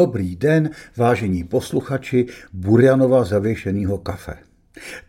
[0.00, 4.34] Dobrý den, vážení posluchači Burjanova zavěšeného kafe.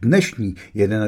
[0.02, 0.56] Dnešní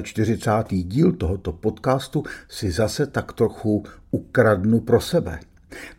[0.02, 0.84] 41.
[0.84, 5.40] díl tohoto podcastu si zase tak trochu ukradnu pro sebe.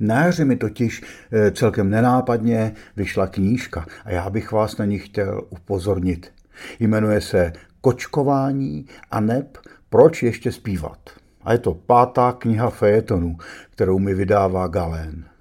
[0.01, 4.99] Na jaře mi totiž eh, celkem nenápadně vyšla knížka a já bych vás na ní
[4.99, 6.33] chtěl upozornit.
[6.81, 9.59] Jmenuje se Kočkování a neb
[9.89, 10.99] Proč ještě zpívat.
[11.43, 13.37] A je to pátá kniha fejetonů,
[13.71, 15.34] kterou mi vydává Galén.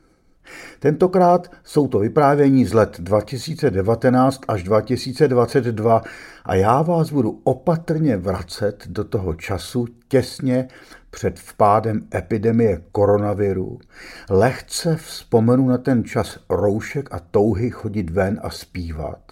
[0.80, 6.02] Tentokrát jsou to vyprávění z let 2019 až 2022
[6.46, 10.68] a já vás budu opatrně vracet do toho času těsně
[11.10, 13.80] před vpádem epidemie koronaviru.
[14.30, 19.32] Lehce vzpomenu na ten čas roušek a touhy chodit ven a zpívat.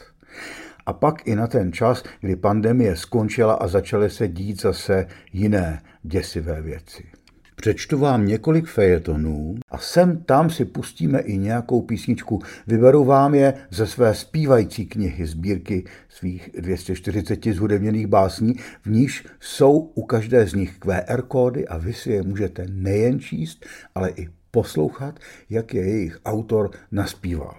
[0.86, 5.82] A pak i na ten čas, kdy pandemie skončila a začaly se dít zase jiné
[6.04, 7.21] děsivé věci.
[7.56, 12.42] Přečtu vám několik fejetonů a sem tam si pustíme i nějakou písničku.
[12.68, 19.92] Vyberu vám je ze své zpívající knihy sbírky svých 240 zhudebněných básní, v níž jsou
[19.96, 24.30] u každé z nich QR kódy a vy si je můžete nejen číst, ale i
[24.52, 25.20] poslouchat,
[25.50, 27.56] jak je jejich autor naspíval.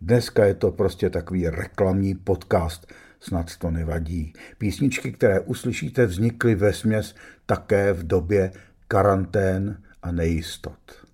[0.00, 4.32] Dneska je to prostě takový reklamní podcast, snad to nevadí.
[4.58, 7.14] Písničky, které uslyšíte, vznikly ve směs
[7.46, 8.52] také v době
[8.88, 11.04] karantén a nejistot.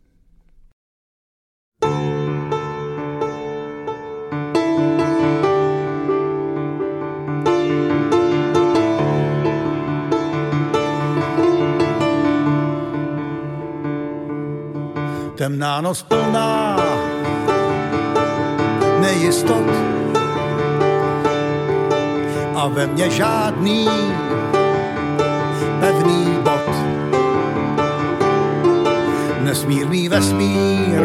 [15.35, 16.79] Temná noc plná
[19.01, 19.67] nejistot
[22.55, 23.89] a ve mně žádný
[25.81, 26.34] pevný
[29.55, 30.99] nesmírný vesmír,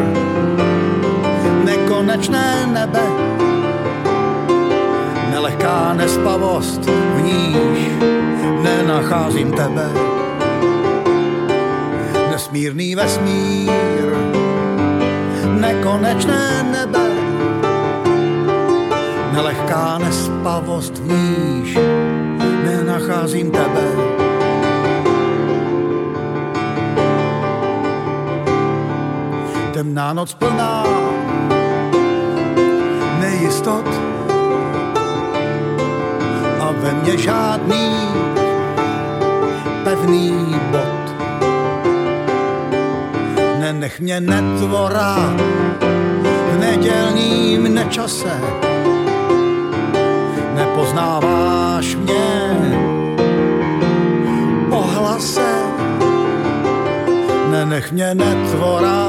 [1.66, 3.06] nekonečné nebe,
[5.30, 7.94] nelehká nespavost, v níž
[8.66, 9.86] nenacházím tebe.
[12.32, 14.09] Nesmírný vesmír,
[15.46, 17.06] nekonečné nebe,
[19.34, 21.78] nelehká nespavost, v níž
[22.66, 24.19] nenacházím tebe.
[29.79, 30.84] Temná noc plná.
[33.19, 33.88] Nejistot.
[36.59, 37.95] A ve mně žádný
[39.84, 41.06] pevný bod.
[43.59, 45.16] Nenech mě netvora
[46.51, 48.41] v nedělním nečase,
[50.56, 52.57] nepoznáváš mě
[54.69, 54.81] po
[57.79, 59.06] nenech mě netvora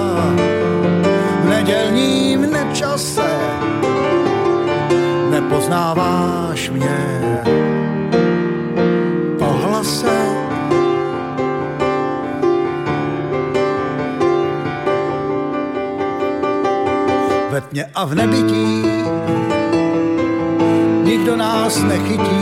[1.49, 3.31] nedělním nečase
[5.31, 6.99] nepoznáváš mě.
[9.39, 10.21] Po hlase.
[17.51, 18.85] Ve tmě a v nebytí
[21.05, 22.41] nikdo nás nechytí,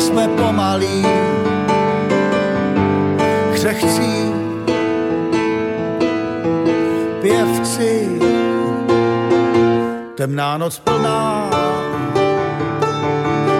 [0.00, 1.06] jsme pomalí
[3.52, 4.32] křehcí
[7.22, 8.20] pěvci.
[10.14, 11.50] Temná noc plná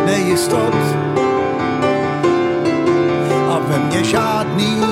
[0.06, 0.74] nejistot
[3.50, 4.82] a ve mně žádný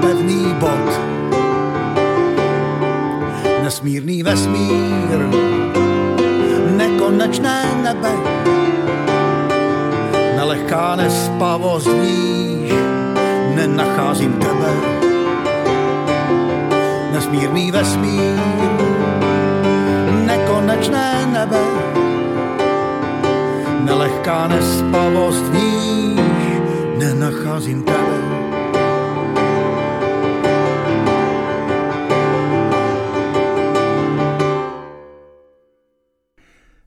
[0.00, 1.00] pevný bod.
[3.62, 5.18] Nesmírný vesmír,
[6.76, 8.29] nekonečné nebe,
[11.40, 12.72] nelehká nespavost níž
[13.54, 14.72] nenacházím tebe.
[17.12, 18.36] Nesmírný vesmír,
[20.26, 21.64] nekonečné nebe,
[23.84, 26.20] nelehká nespavost níž,
[26.98, 28.16] nenacházím tebe.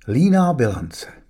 [0.07, 1.22] Líná bilance.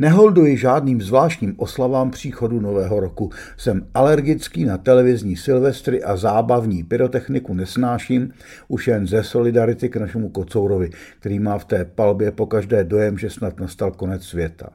[0.00, 3.30] Neholduji žádným zvláštním oslavám příchodu nového roku.
[3.56, 8.32] Jsem alergický na televizní silvestry a zábavní pyrotechniku nesnáším,
[8.68, 10.90] už jen ze solidarity k našemu kocourovi,
[11.20, 14.70] který má v té palbě pokaždé dojem, že snad nastal konec světa.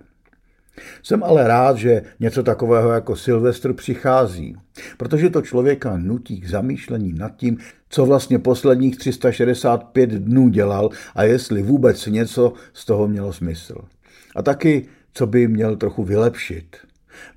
[1.04, 4.56] Jsem ale rád, že něco takového jako Silvestr přichází,
[4.98, 7.58] protože to člověka nutí k zamýšlení nad tím,
[7.90, 13.75] co vlastně posledních 365 dnů dělal a jestli vůbec něco z toho mělo smysl.
[14.36, 16.77] A taky, co by měl trochu vylepšit.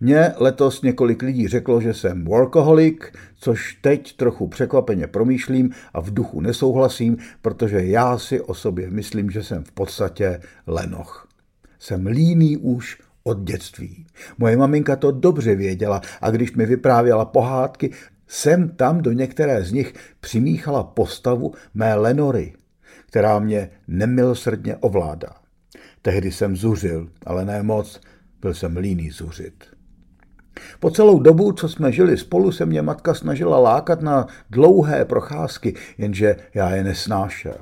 [0.00, 2.96] Mně letos několik lidí řeklo, že jsem workaholic,
[3.38, 9.30] což teď trochu překvapeně promýšlím a v duchu nesouhlasím, protože já si o sobě myslím,
[9.30, 11.28] že jsem v podstatě lenoch.
[11.78, 14.06] Jsem líný už od dětství.
[14.38, 17.90] Moje maminka to dobře věděla a když mi vyprávěla pohádky,
[18.28, 22.52] jsem tam do některé z nich přimíchala postavu mé Lenory,
[23.06, 25.45] která mě nemilosrdně ovládá.
[26.06, 28.00] Tehdy jsem zuřil, ale ne moc,
[28.40, 29.64] byl jsem líný zuřit.
[30.80, 35.74] Po celou dobu, co jsme žili spolu, se mě matka snažila lákat na dlouhé procházky,
[35.98, 37.58] jenže já je nesnášel.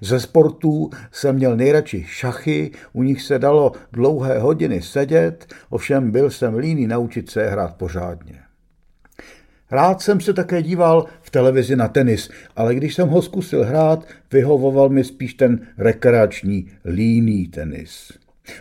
[0.00, 6.30] Ze sportů jsem měl nejradši šachy, u nich se dalo dlouhé hodiny sedět, ovšem byl
[6.30, 8.43] jsem líný naučit se hrát pořádně.
[9.74, 14.06] Rád jsem se také díval v televizi na tenis, ale když jsem ho zkusil hrát,
[14.32, 18.12] vyhovoval mi spíš ten rekreační líný tenis.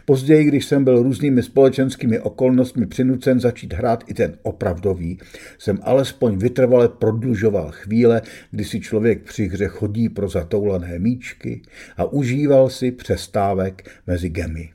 [0.05, 5.19] Později, když jsem byl různými společenskými okolnostmi přinucen začít hrát i ten opravdový,
[5.57, 8.21] jsem alespoň vytrvale prodlužoval chvíle,
[8.51, 11.61] kdy si člověk při hře chodí pro zatoulané míčky
[11.97, 14.72] a užíval si přestávek mezi gemy.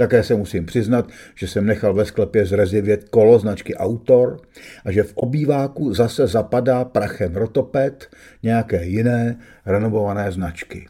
[0.00, 4.40] Také se musím přiznat, že jsem nechal ve sklepě zrezivět kolo značky Autor
[4.84, 8.08] a že v obýváku zase zapadá prachem rotopet
[8.42, 10.86] nějaké jiné renovované značky.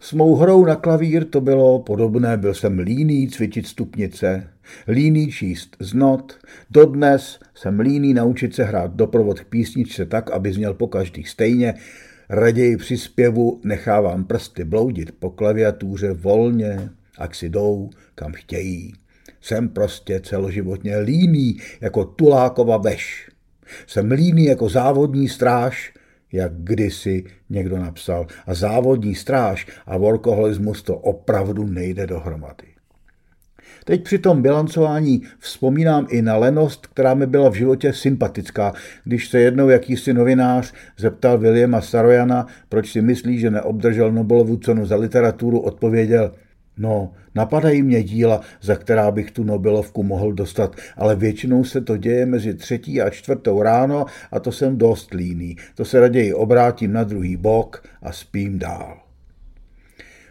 [0.00, 4.50] S mou hrou na klavír to bylo podobné, byl jsem líný cvičit stupnice,
[4.88, 6.38] líný číst znot,
[6.70, 11.74] dodnes jsem líný naučit se hrát doprovod k písničce tak, aby zněl po každý stejně,
[12.28, 18.92] raději při zpěvu nechávám prsty bloudit po klaviatuře volně, ak si jdou, kam chtějí.
[19.40, 23.30] Jsem prostě celoživotně líný jako tulákova veš.
[23.86, 25.92] Jsem líný jako závodní stráž,
[26.32, 28.26] jak kdysi někdo napsal.
[28.46, 32.68] A závodní stráž a workoholismus to opravdu nejde dohromady.
[33.84, 38.72] Teď při tom bilancování vzpomínám i na lenost, která mi byla v životě sympatická,
[39.04, 44.86] když se jednou jakýsi novinář zeptal Williama Sarojana, proč si myslí, že neobdržel Nobelovu cenu
[44.86, 46.32] za literaturu, odpověděl–
[46.78, 51.96] No, napadají mě díla, za která bych tu Nobelovku mohl dostat, ale většinou se to
[51.96, 55.56] děje mezi třetí a čtvrtou ráno a to jsem dost líný.
[55.74, 59.08] To se raději obrátím na druhý bok a spím dál.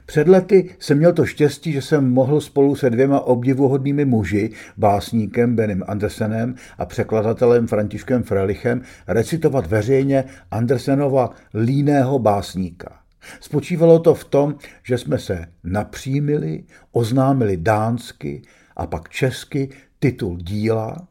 [0.06, 5.56] Před lety jsem měl to štěstí, že jsem mohl spolu se dvěma obdivuhodnými muži, básníkem
[5.56, 13.07] Benem Andersenem a překladatelem Františkem Frelichem, recitovat veřejně Andersenova líného básníka.
[13.40, 18.42] Spočívalo to v tom, že jsme se napřímili, oznámili dánsky
[18.76, 19.70] a pak česky
[20.00, 21.08] titul díla,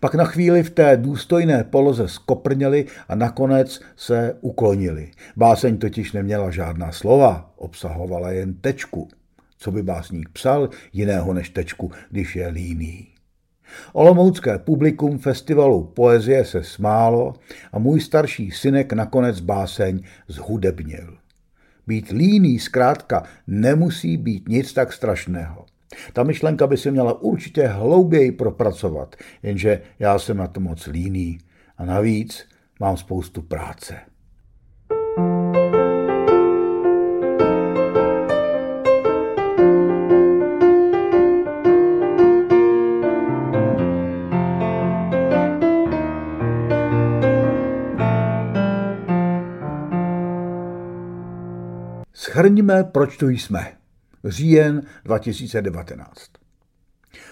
[0.00, 5.10] pak na chvíli v té důstojné poloze skoprněli a nakonec se uklonili.
[5.36, 9.08] Báseň totiž neměla žádná slova, obsahovala jen tečku.
[9.58, 13.06] Co by básník psal jiného než tečku, když je líný?
[13.92, 17.34] Olomoucké publikum festivalu poezie se smálo
[17.72, 21.16] a můj starší synek nakonec báseň zhudebnil.
[21.86, 25.66] Být líný zkrátka nemusí být nic tak strašného.
[26.12, 31.38] Ta myšlenka by se měla určitě hlouběji propracovat, jenže já jsem na to moc líný
[31.78, 32.48] a navíc
[32.80, 33.96] mám spoustu práce.
[52.36, 53.72] Schrňme, proč tu jsme.
[54.24, 56.12] Říjen 2019.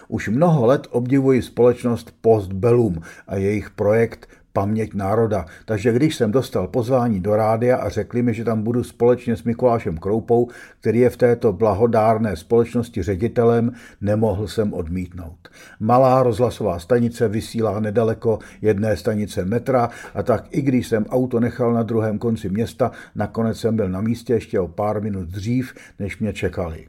[0.09, 5.47] Už mnoho let obdivuji společnost Postbellum a jejich projekt Paměť národa.
[5.65, 9.45] Takže když jsem dostal pozvání do rádia a řekli mi, že tam budu společně s
[9.45, 10.49] Mikulášem Kroupou,
[10.81, 15.49] který je v této blahodárné společnosti ředitelem, nemohl jsem odmítnout.
[15.81, 21.73] Malá rozhlasová stanice vysílá nedaleko jedné stanice metra a tak i když jsem auto nechal
[21.73, 26.19] na druhém konci města, nakonec jsem byl na místě ještě o pár minut dřív, než
[26.19, 26.87] mě čekali.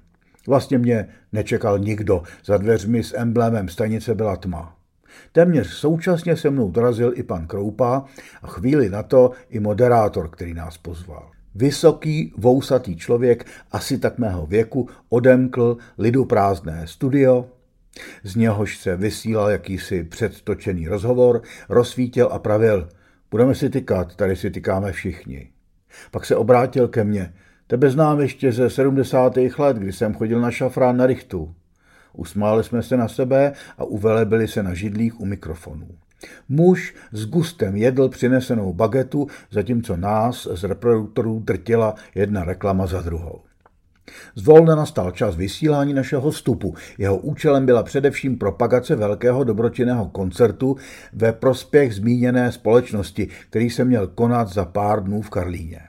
[0.48, 2.24] Vlastně mě nečekal nikdo.
[2.46, 4.75] Za dveřmi s emblémem stanice byla tma.
[5.32, 8.06] Téměř současně se mnou dorazil i pan Kroupa
[8.42, 11.32] a chvíli na to i moderátor, který nás pozval.
[11.56, 17.46] Vysoký, vousatý člověk, asi tak mého věku, odemkl lidu prázdné studio,
[18.24, 22.90] z něhož se vysílal jakýsi předtočený rozhovor, rozsvítil a pravil,
[23.32, 25.50] budeme si tykat, tady si tykáme všichni.
[26.12, 27.34] Pak se obrátil ke mně,
[27.68, 29.38] tebe znám ještě ze 70.
[29.58, 31.56] let, kdy jsem chodil na šafrán na Richtu.
[32.16, 35.88] Usmáli jsme se na sebe a uvelebili se na židlích u mikrofonů.
[36.50, 43.42] Muž s gustem jedl přinesenou bagetu, zatímco nás z reproduktorů drtila jedna reklama za druhou.
[44.36, 46.76] Zvolna nastal čas vysílání našeho vstupu.
[46.98, 50.76] Jeho účelem byla především propagace velkého dobročinného koncertu
[51.14, 55.80] ve prospěch zmíněné společnosti, který se měl konat za pár dnů v Karlíně.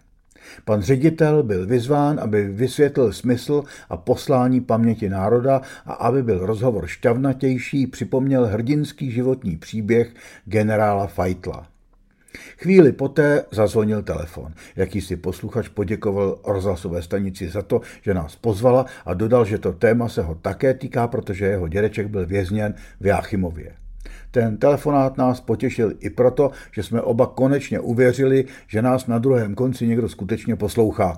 [0.64, 6.86] Pan ředitel byl vyzván, aby vysvětlil smysl a poslání paměti národa a aby byl rozhovor
[6.86, 11.66] šťavnatější, připomněl hrdinský životní příběh generála Feitla.
[12.56, 14.52] Chvíli poté zazvonil telefon.
[14.76, 20.08] Jakýsi posluchač poděkoval rozhlasové stanici za to, že nás pozvala a dodal, že to téma
[20.08, 23.85] se ho také týká, protože jeho dědeček byl vězněn v Jáchymově.
[24.30, 29.54] Ten telefonát nás potěšil i proto, že jsme oba konečně uvěřili, že nás na druhém
[29.54, 31.16] konci někdo skutečně poslouchá.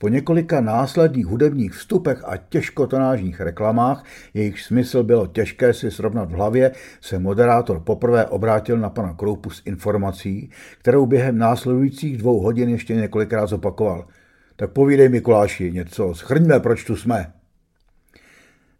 [0.00, 6.34] Po několika následných hudebních vstupech a těžkotonážních reklamách, jejich smysl bylo těžké si srovnat v
[6.34, 10.50] hlavě, se moderátor poprvé obrátil na pana Kroupu s informací,
[10.80, 14.06] kterou během následujících dvou hodin ještě několikrát zopakoval.
[14.56, 17.32] Tak povídej Mikuláši něco, schrňme, proč tu jsme.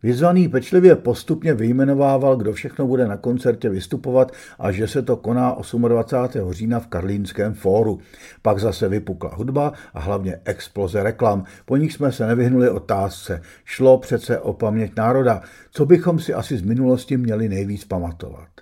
[0.03, 5.57] Vyzvaný pečlivě postupně vyjmenovával, kdo všechno bude na koncertě vystupovat a že se to koná
[5.89, 6.53] 28.
[6.53, 7.99] října v Karlínském fóru.
[8.43, 11.45] Pak zase vypukla hudba a hlavně exploze reklam.
[11.65, 13.43] Po nich jsme se nevyhnuli otázce.
[13.65, 18.58] Šlo přece o paměť národa, co bychom si asi z minulosti měli nejvíc pamatovat.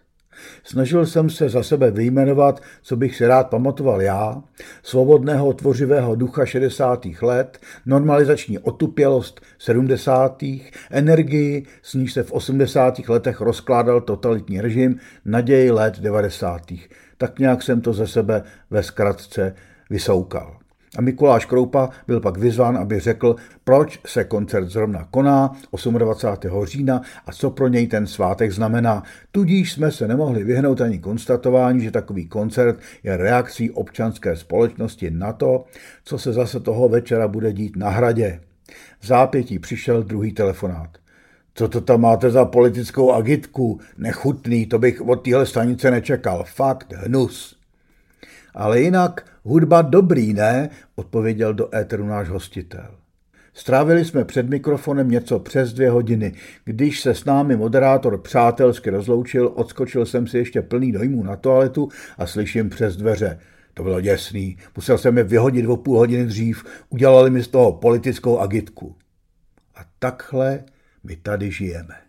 [0.64, 4.42] Snažil jsem se za sebe vyjmenovat, co bych si rád pamatoval já,
[4.82, 7.06] svobodného tvořivého ducha 60.
[7.22, 10.42] let, normalizační otupělost 70.
[10.90, 13.08] energii, s níž se v 80.
[13.08, 16.62] letech rozkládal totalitní režim, naději let 90.
[17.18, 19.54] Tak nějak jsem to ze sebe ve zkratce
[19.90, 20.65] vysoukal.
[20.96, 25.56] A Mikuláš Kroupa byl pak vyzván, aby řekl, proč se koncert zrovna koná
[25.98, 26.64] 28.
[26.64, 29.02] října a co pro něj ten svátek znamená.
[29.32, 35.32] Tudíž jsme se nemohli vyhnout ani konstatování, že takový koncert je reakcí občanské společnosti na
[35.32, 35.64] to,
[36.04, 38.40] co se zase toho večera bude dít na hradě.
[39.00, 40.90] V zápětí přišel druhý telefonát.
[41.54, 43.80] Co to tam máte za politickou agitku?
[43.98, 46.44] Nechutný, to bych od téhle stanice nečekal.
[46.44, 47.56] Fakt hnus.
[48.54, 50.68] Ale jinak hudba dobrý, ne?
[50.94, 52.90] odpověděl do éteru náš hostitel.
[53.54, 56.32] Strávili jsme před mikrofonem něco přes dvě hodiny.
[56.64, 61.88] Když se s námi moderátor přátelsky rozloučil, odskočil jsem si ještě plný dojmů na toaletu
[62.18, 63.38] a slyším přes dveře.
[63.74, 64.56] To bylo děsný.
[64.76, 66.64] Musel jsem je vyhodit o půl hodiny dřív.
[66.90, 68.96] Udělali mi z toho politickou agitku.
[69.74, 70.64] A takhle
[71.04, 72.05] my tady žijeme.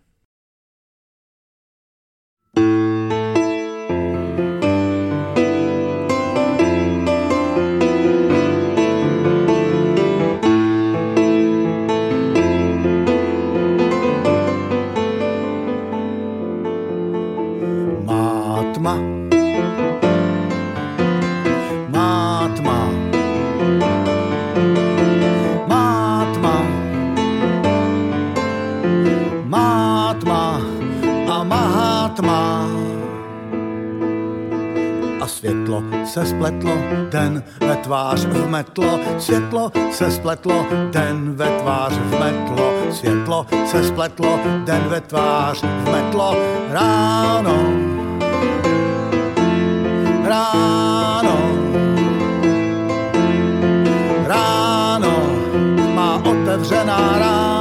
[36.07, 36.71] Se spletlo,
[37.09, 44.83] den ve tvář vmetlo, světlo se spletlo, den ve tvář vmetlo, světlo se spletlo, den
[44.87, 46.35] ve tvář vmetlo,
[46.69, 47.57] ráno,
[50.23, 51.37] ráno,
[54.27, 55.13] ráno,
[55.93, 57.56] má otevřená ráno.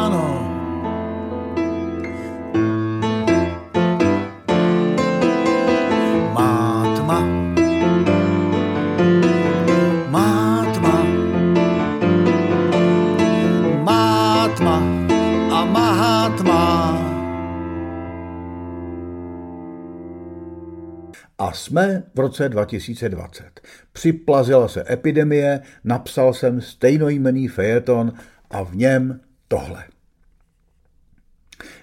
[21.66, 23.44] Jsme v roce 2020.
[23.92, 28.12] Připlazila se epidemie, napsal jsem stejnojmený fejeton
[28.50, 29.84] a v něm tohle.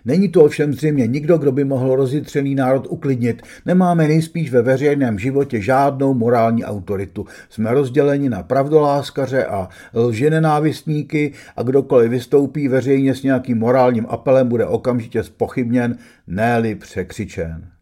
[0.06, 3.42] Není to ovšem zřejmě nikdo, kdo by mohl rozjitřený národ uklidnit.
[3.66, 7.26] Nemáme nejspíš ve veřejném životě žádnou morální autoritu.
[7.50, 14.66] Jsme rozděleni na pravdoláskaře a lženenávistníky a kdokoliv vystoupí veřejně s nějakým morálním apelem, bude
[14.66, 15.98] okamžitě spochybněn,
[16.28, 17.73] ne překřičen.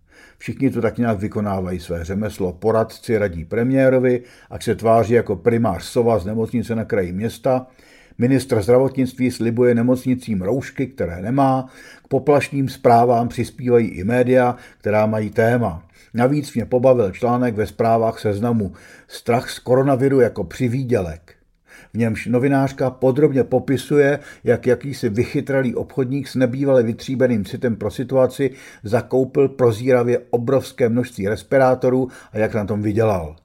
[0.41, 2.53] Všichni to tak nějak vykonávají své řemeslo.
[2.53, 7.67] Poradci radí premiérovi, ať se tváří jako primář Sova z nemocnice na kraji města.
[8.17, 11.69] Ministr zdravotnictví slibuje nemocnicím roušky, které nemá.
[12.03, 15.83] K poplašným zprávám přispívají i média, která mají téma.
[16.13, 18.74] Navíc mě pobavil článek ve zprávách seznamu
[19.07, 21.40] Strach z koronaviru jako přivídělek.
[21.93, 28.51] V němž novinářka podrobně popisuje, jak jakýsi vychytralý obchodník s nebývale vytříbeným citem pro situaci
[28.83, 33.36] zakoupil prozíravě obrovské množství respirátorů a jak na tom vydělal.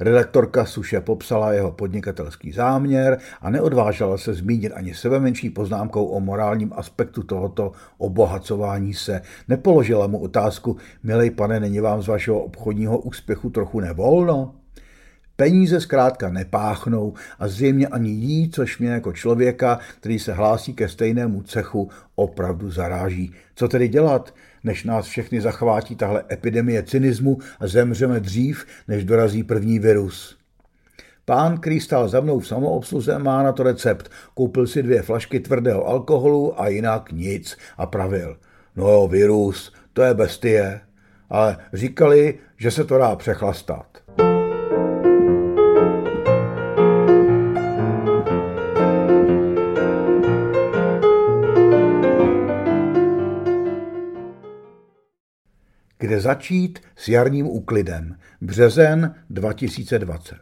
[0.00, 6.20] Redaktorka Suše popsala jeho podnikatelský záměr a neodvážela se zmínit ani sebe menší poznámkou o
[6.20, 9.20] morálním aspektu tohoto obohacování se.
[9.48, 14.54] Nepoložila mu otázku, milej pane, není vám z vašeho obchodního úspěchu trochu nevolno?
[15.40, 20.88] Peníze zkrátka nepáchnou a zřejmě ani jí, což mě jako člověka, který se hlásí ke
[20.88, 23.32] stejnému cechu, opravdu zaráží.
[23.54, 29.42] Co tedy dělat, než nás všechny zachvátí tahle epidemie cynismu a zemřeme dřív, než dorazí
[29.42, 30.38] první virus?
[31.24, 34.10] Pán, který stál za mnou v samoobsluze, má na to recept.
[34.34, 38.36] Koupil si dvě flašky tvrdého alkoholu a jinak nic a pravil.
[38.76, 40.80] No jo, virus, to je bestie.
[41.30, 43.86] Ale říkali, že se to dá přechlastat.
[56.08, 58.16] Kde začít s jarním úklidem.
[58.40, 60.36] Březen 2020.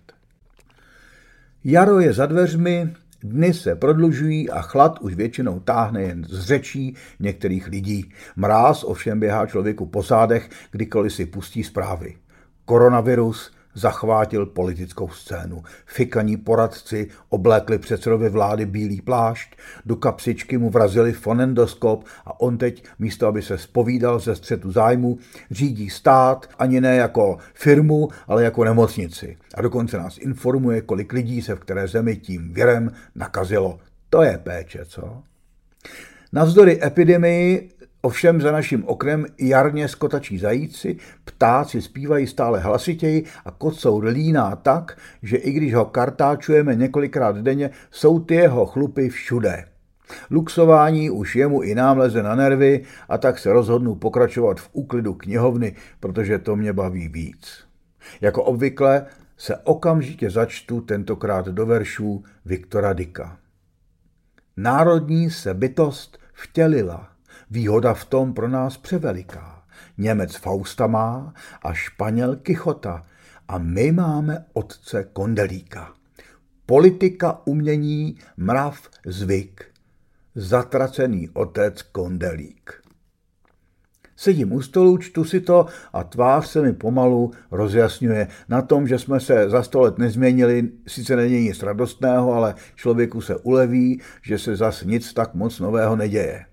[1.64, 2.92] Jaro je za dveřmi,
[3.22, 8.12] dny se prodlužují a chlad už většinou táhne jen z řečí některých lidí.
[8.36, 12.16] Mráz ovšem běhá člověku po zádech, kdykoliv si pustí zprávy.
[12.64, 15.62] Koronavirus, zachvátil politickou scénu.
[15.86, 22.84] Fikaní poradci oblékli předsedovi vlády bílý plášť, do kapsičky mu vrazili fonendoskop a on teď,
[22.98, 25.18] místo aby se spovídal ze střetu zájmu,
[25.50, 29.36] řídí stát ani ne jako firmu, ale jako nemocnici.
[29.54, 33.78] A dokonce nás informuje, kolik lidí se v které zemi tím věrem nakazilo.
[34.10, 35.22] To je péče, co?
[36.32, 37.70] Navzdory epidemii
[38.06, 44.98] Ovšem za naším oknem jarně skotačí zajíci, ptáci zpívají stále hlasitěji a kocour líná tak,
[45.22, 49.64] že i když ho kartáčujeme několikrát denně, jsou ty jeho chlupy všude.
[50.30, 55.14] Luxování už jemu i nám leze na nervy a tak se rozhodnu pokračovat v úklidu
[55.14, 57.64] knihovny, protože to mě baví víc.
[58.20, 63.38] Jako obvykle se okamžitě začtu tentokrát do veršů Viktora Dika.
[64.56, 67.08] Národní se bytost vtělila–
[67.50, 69.62] Výhoda v tom pro nás převeliká.
[69.98, 73.06] Němec Fausta má a Španěl Kichota
[73.48, 75.92] a my máme otce Kondelíka.
[76.66, 79.64] Politika, umění, mrav, zvyk.
[80.34, 82.82] Zatracený otec Kondelík.
[84.16, 88.28] Sedím u stolu, čtu si to a tvář se mi pomalu rozjasňuje.
[88.48, 93.20] Na tom, že jsme se za sto let nezměnili, sice není nic radostného, ale člověku
[93.20, 96.46] se uleví, že se zas nic tak moc nového neděje.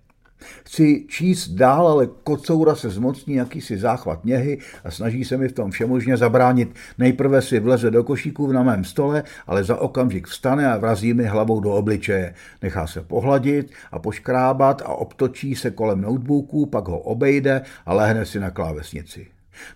[0.66, 5.52] Chci číst dál, ale kocoura se zmocní jakýsi záchvat něhy a snaží se mi v
[5.54, 6.76] tom všemožně zabránit.
[6.98, 11.26] Nejprve si vleze do košíků na mém stole, ale za okamžik vstane a vrazí mi
[11.26, 12.34] hlavou do obličeje.
[12.62, 18.26] Nechá se pohladit a poškrábat a obtočí se kolem notebooku, pak ho obejde a lehne
[18.26, 19.28] si na klávesnici.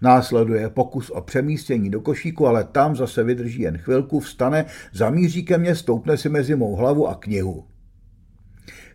[0.01, 5.57] Následuje pokus o přemístění do košíku, ale tam zase vydrží jen chvilku, vstane, zamíří ke
[5.57, 7.63] mně, stoupne si mezi mou hlavu a knihu.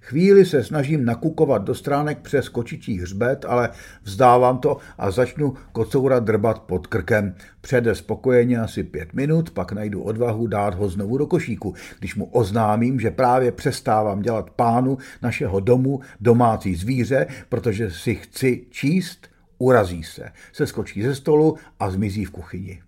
[0.04, 3.70] Chvíli se snažím nakukovat do stránek přes kočičí hřbet, ale
[4.02, 7.34] vzdávám to a začnu kocoura drbat pod krkem.
[7.60, 12.24] Přede spokojeně asi pět minut, pak najdu odvahu dát ho znovu do košíku, když mu
[12.24, 20.02] oznámím, že právě přestávám dělat pánu našeho domu domácí zvíře, protože si chci číst, urazí
[20.02, 22.82] se, se skočí ze stolu a zmizí v kuchyni.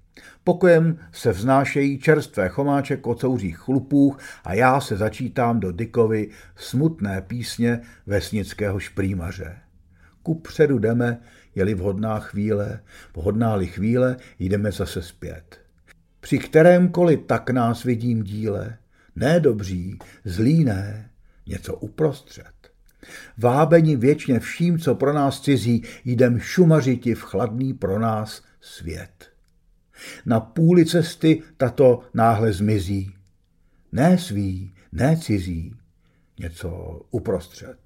[0.45, 7.81] Pokojem se vznášejí čerstvé chomáče kocouřích chlupů a já se začítám do Dikovy smutné písně
[8.07, 9.57] vesnického šprýmaře.
[10.23, 11.21] Ku předu jdeme,
[11.55, 12.81] je-li vhodná chvíle,
[13.17, 15.61] vhodná-li chvíle, jdeme zase zpět.
[16.21, 18.79] Při kterémkoliv tak nás vidím díle,
[19.17, 21.11] ne dobří, zlý ne,
[21.47, 22.53] něco uprostřed.
[23.39, 29.34] Vábeni věčně vším, co pro nás cizí, jdem šumařiti v chladný pro nás svět.
[30.27, 33.15] Na půli cesty tato náhle zmizí.
[33.93, 35.75] Ne svý, ne cizí,
[36.41, 37.77] něco uprostřed.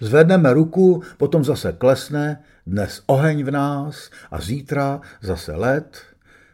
[0.00, 6.02] Zvedneme ruku, potom zase klesne, dnes oheň v nás a zítra zase led.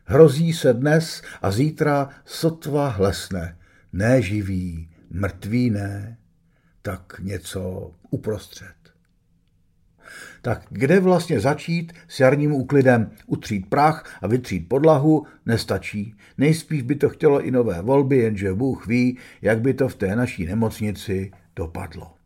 [0.04, 3.56] Hrozí se dnes a zítra sotva hlesne.
[3.92, 6.18] Ne živý, mrtvý ne,
[6.82, 8.73] tak něco uprostřed.
[10.44, 13.10] Tak kde vlastně začít s jarním úklidem?
[13.26, 16.14] Utřít prach a vytřít podlahu nestačí.
[16.38, 20.16] Nejspíš by to chtělo i nové volby, jenže Bůh ví, jak by to v té
[20.16, 22.23] naší nemocnici dopadlo.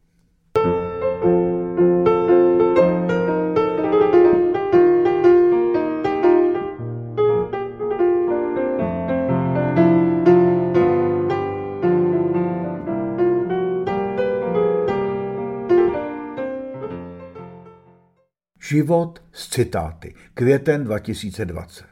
[18.68, 20.14] Život s citáty.
[20.34, 21.84] Květen 2020.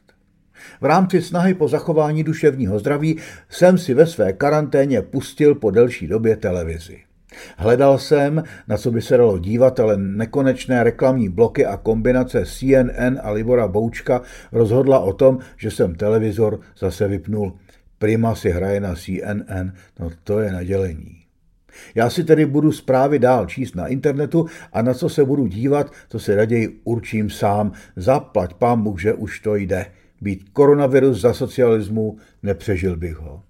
[0.80, 6.06] V rámci snahy po zachování duševního zdraví jsem si ve své karanténě pustil po delší
[6.06, 6.98] době televizi.
[7.56, 13.20] Hledal jsem, na co by se dalo dívat, ale nekonečné reklamní bloky a kombinace CNN
[13.22, 17.58] a Libora Boučka rozhodla o tom, že jsem televizor zase vypnul.
[17.98, 21.25] Prima si hraje na CNN, no to je nadělení.
[21.94, 25.92] Já si tedy budu zprávy dál číst na internetu a na co se budu dívat,
[26.08, 27.72] to se raději určím sám.
[27.96, 29.86] Zaplať pán Bůh, že už to jde.
[30.20, 33.42] Být koronavirus za socialismu, nepřežil bych ho.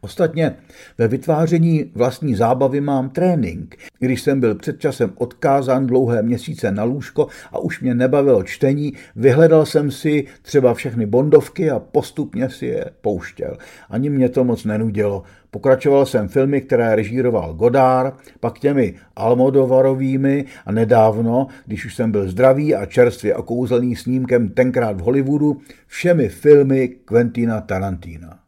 [0.00, 0.54] Ostatně
[0.98, 3.76] ve vytváření vlastní zábavy mám trénink.
[3.98, 8.92] Když jsem byl před časem odkázán dlouhé měsíce na lůžko a už mě nebavilo čtení,
[9.16, 13.56] vyhledal jsem si třeba všechny bondovky a postupně si je pouštěl.
[13.90, 15.22] Ani mě to moc nenudilo.
[15.56, 22.28] Pokračoval jsem filmy, které režíroval Godard, pak těmi Almodovarovými a nedávno, když už jsem byl
[22.28, 28.38] zdravý a čerstvě okouzelný snímkem tenkrát v Hollywoodu, všemi filmy Quentina Tarantina.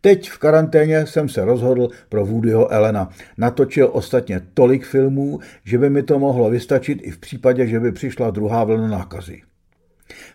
[0.00, 3.08] Teď v karanténě jsem se rozhodl pro Woodyho Elena.
[3.38, 7.92] Natočil ostatně tolik filmů, že by mi to mohlo vystačit i v případě, že by
[7.92, 9.42] přišla druhá vlna nákazy.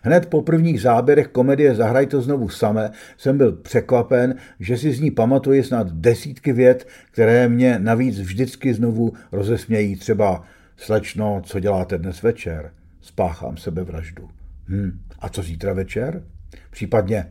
[0.02, 5.00] Hned po prvních záběrech komedie Zahraj to znovu samé jsem byl překvapen, že si z
[5.00, 9.96] ní pamatuji snad desítky vět, které mě navíc vždycky znovu rozesmějí.
[9.96, 10.42] Třeba
[10.76, 12.72] slečno, co děláte dnes večer?
[13.00, 14.28] Spáchám sebevraždu.
[14.68, 16.24] Hm, a co zítra večer?
[16.70, 17.26] Případně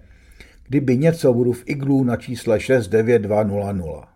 [0.69, 4.07] kdyby něco budu v iglu na čísle 69200.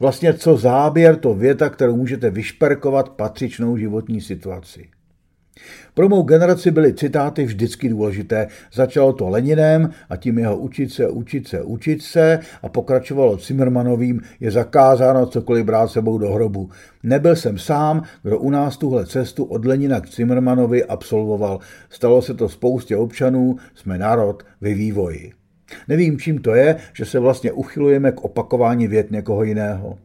[0.00, 4.88] Vlastně co záběr, to věta, kterou můžete vyšperkovat patřičnou životní situaci.
[5.94, 8.48] Pro mou generaci byly citáty vždycky důležité.
[8.72, 14.20] Začalo to Leninem a tím jeho učit se, učit se, učit se a pokračovalo Zimmermanovým
[14.40, 16.70] je zakázáno cokoliv brát sebou do hrobu.
[17.02, 21.58] Nebyl jsem sám, kdo u nás tuhle cestu od Lenina k Zimmermanovi absolvoval.
[21.90, 25.32] Stalo se to spoustě občanů, jsme národ ve vývoji.
[25.88, 29.98] Nevím, čím to je, že se vlastně uchylujeme k opakování vět někoho jiného.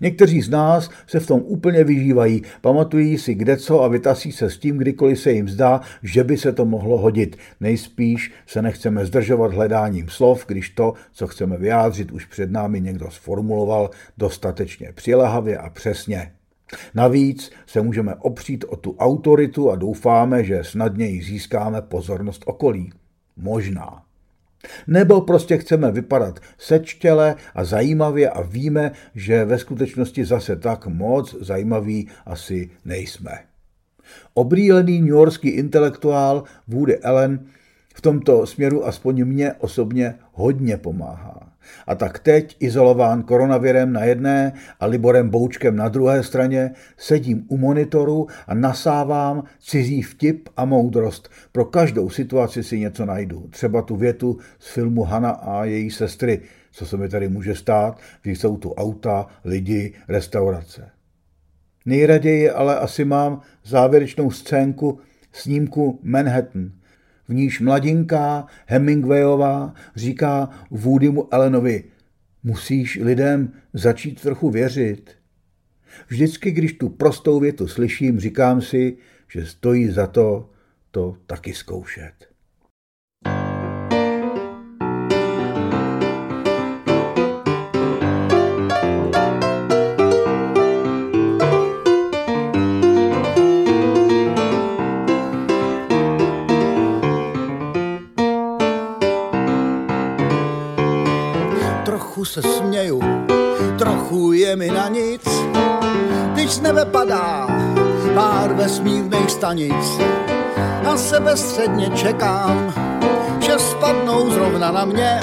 [0.00, 4.50] Někteří z nás se v tom úplně vyžívají, pamatují si kde co a vytasí se
[4.50, 7.36] s tím, kdykoliv se jim zdá, že by se to mohlo hodit.
[7.60, 13.10] Nejspíš se nechceme zdržovat hledáním slov, když to, co chceme vyjádřit, už před námi někdo
[13.10, 16.32] sformuloval dostatečně přilehavě a přesně.
[16.94, 22.92] Navíc se můžeme opřít o tu autoritu a doufáme, že snadněji získáme pozornost okolí.
[23.36, 24.02] Možná.
[24.86, 31.34] Nebo prostě chceme vypadat sečtěle a zajímavě a víme, že ve skutečnosti zase tak moc
[31.40, 33.38] zajímaví asi nejsme.
[34.34, 37.46] Obrýlený newyorský intelektuál Woody Allen
[37.94, 41.49] v tomto směru aspoň mě osobně hodně pomáhá.
[41.86, 47.56] A tak teď, izolován koronavirem na jedné a Liborem Boučkem na druhé straně, sedím u
[47.56, 51.28] monitoru a nasávám cizí vtip a moudrost.
[51.52, 53.48] Pro každou situaci si něco najdu.
[53.50, 56.40] Třeba tu větu z filmu Hana a její sestry,
[56.72, 60.90] co se mi tady může stát, když jsou tu auta, lidi, restaurace.
[61.86, 64.98] Nejraději ale asi mám závěrečnou scénku
[65.32, 66.70] snímku Manhattan–
[67.30, 71.84] v níž mladinká Hemingwayová říká Woodymu Allenovi,
[72.42, 75.10] musíš lidem začít trochu věřit.
[76.08, 78.96] Vždycky, když tu prostou větu slyším, říkám si,
[79.32, 80.50] že stojí za to
[80.90, 82.29] to taky zkoušet.
[104.50, 105.22] Je mi na nic,
[106.32, 107.46] když z nebe padá
[108.14, 110.00] pár vesmírných stanic.
[110.90, 112.74] A sebe středně čekám,
[113.40, 115.20] že spadnou zrovna na mě.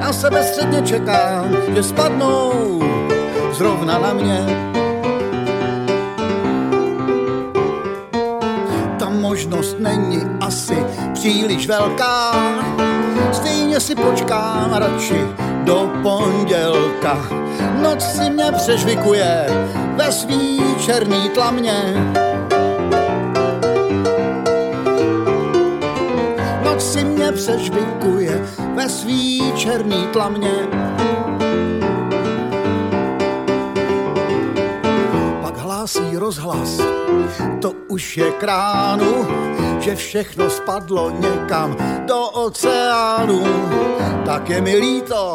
[0.00, 2.80] A sebe středně čekám, že spadnou
[3.52, 4.40] zrovna na mě.
[8.98, 10.76] Ta možnost není asi
[11.12, 12.32] příliš velká,
[13.32, 15.20] Stejně si počkám radši
[15.64, 17.18] do pondělka.
[17.82, 19.46] Noc si mě přežvikuje
[19.96, 21.94] ve svý černý tlamě.
[26.64, 30.52] Noc si mě přežvikuje ve svý černý tlamě.
[35.42, 36.80] Pak hlásí rozhlas,
[37.60, 39.26] to už je kránu,
[39.80, 43.42] že všechno spadlo někam do oceánu.
[44.24, 45.34] Tak je mi líto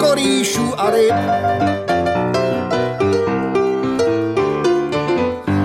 [0.00, 1.14] korýšů a ryb.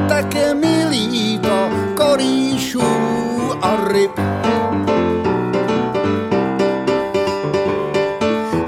[0.10, 2.86] Tak je mi líto korýšů
[3.62, 4.12] a ryb.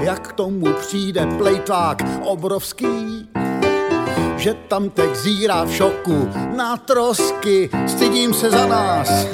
[0.00, 3.28] Jak k tomu přijde plejtvák obrovský,
[4.42, 9.26] že tam teď zírá v šoku na trosky, stydím se za nás.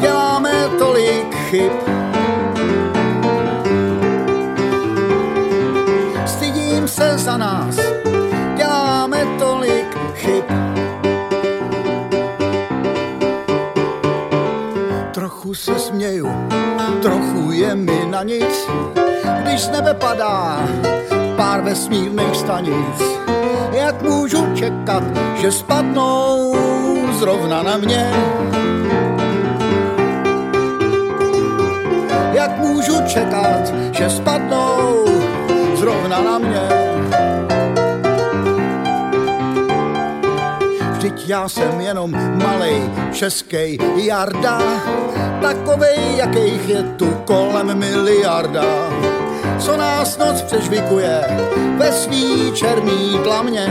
[0.00, 1.72] Děláme tolik chyb,
[6.26, 7.76] stydím se za nás,
[8.56, 10.44] děláme tolik chyb.
[15.12, 16.28] Trochu se směju,
[17.02, 18.68] trochu je mi na nic,
[19.42, 20.64] když z nebe padá
[21.36, 22.98] pár vesmírných stanic.
[23.72, 25.02] Jak můžu čekat,
[25.36, 26.56] že spadnou
[27.18, 28.10] zrovna na mě?
[32.32, 35.04] Jak můžu čekat, že spadnou
[35.74, 36.68] zrovna na mě?
[40.92, 42.10] Vždyť já jsem jenom
[42.44, 44.58] malej český jarda,
[45.42, 48.64] takovej, jakých je tu kolem miliarda
[49.58, 51.24] co nás noc přežvikuje
[51.78, 53.66] ve svý černý tlamě.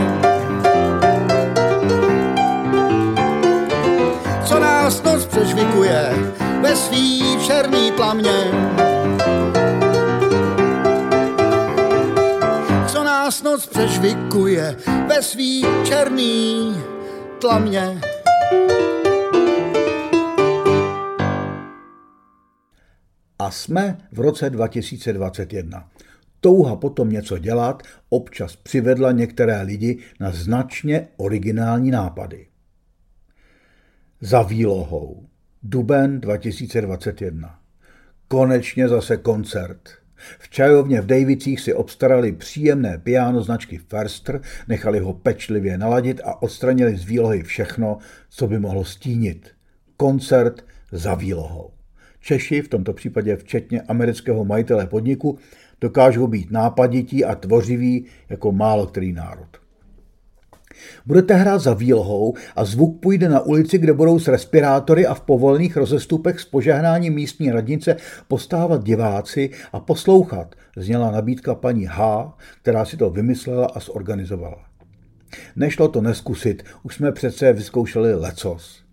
[4.44, 6.14] Co nás noc přežvikuje
[6.60, 8.50] ve svý černý tlamě.
[12.86, 14.76] Co nás noc přežvikuje
[15.08, 16.76] ve svý černý
[17.38, 18.00] tlamě.
[23.44, 25.90] A jsme v roce 2021.
[26.40, 32.46] Touha potom něco dělat občas přivedla některé lidi na značně originální nápady.
[34.20, 35.26] Za výlohou.
[35.62, 37.58] Duben 2021.
[38.28, 39.88] Konečně zase koncert.
[40.38, 46.42] V čajovně v Davicích si obstarali příjemné piano značky Ferster, nechali ho pečlivě naladit a
[46.42, 47.98] odstranili z výlohy všechno,
[48.30, 49.50] co by mohlo stínit.
[49.96, 51.73] Koncert za výlohou.
[52.24, 55.38] Češi, v tomto případě včetně amerického majitele podniku,
[55.80, 59.48] dokážou být nápadití a tvořiví jako málo který národ.
[61.06, 65.20] Budete hrát za výlohou a zvuk půjde na ulici, kde budou s respirátory a v
[65.20, 67.96] povolených rozestupech s požehnáním místní radnice
[68.28, 72.32] postávat diváci a poslouchat, zněla nabídka paní H.,
[72.62, 74.64] která si to vymyslela a zorganizovala.
[75.56, 78.83] Nešlo to neskusit, už jsme přece vyzkoušeli lecos.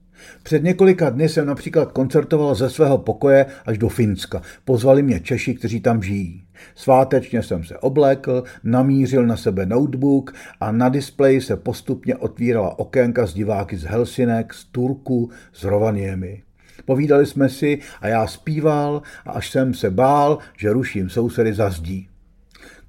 [0.43, 4.41] Před několika dny jsem například koncertoval ze svého pokoje až do Finska.
[4.65, 6.43] Pozvali mě Češi, kteří tam žijí.
[6.75, 13.25] Svátečně jsem se oblékl, namířil na sebe notebook a na displeji se postupně otvírala okénka
[13.25, 16.43] z diváky z Helsinek, z Turku, z Rovaniemi.
[16.85, 21.69] Povídali jsme si a já zpíval a až jsem se bál, že ruším sousedy za
[21.69, 22.10] zdí.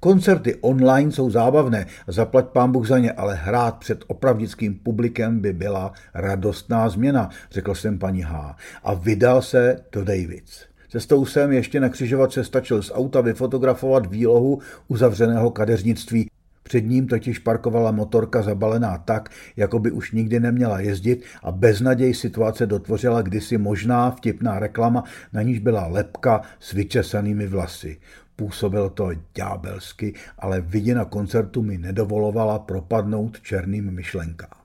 [0.03, 5.53] Koncerty online jsou zábavné, zaplať pán Bůh za ně, ale hrát před opravdickým publikem by
[5.53, 8.55] byla radostná změna, řekl jsem paní H.
[8.83, 10.65] A vydal se do Davids.
[10.89, 16.29] Cestou jsem ještě na křižovatce stačil z auta vyfotografovat výlohu uzavřeného kadeřnictví.
[16.63, 22.13] Před ním totiž parkovala motorka zabalená tak, jako by už nikdy neměla jezdit a beznaděj
[22.13, 27.97] situace dotvořila kdysi možná vtipná reklama, na níž byla lepka s vyčesanými vlasy.
[28.35, 34.59] Působilo to ďábelsky, ale viděna koncertu mi nedovolovala propadnout černým myšlenkám.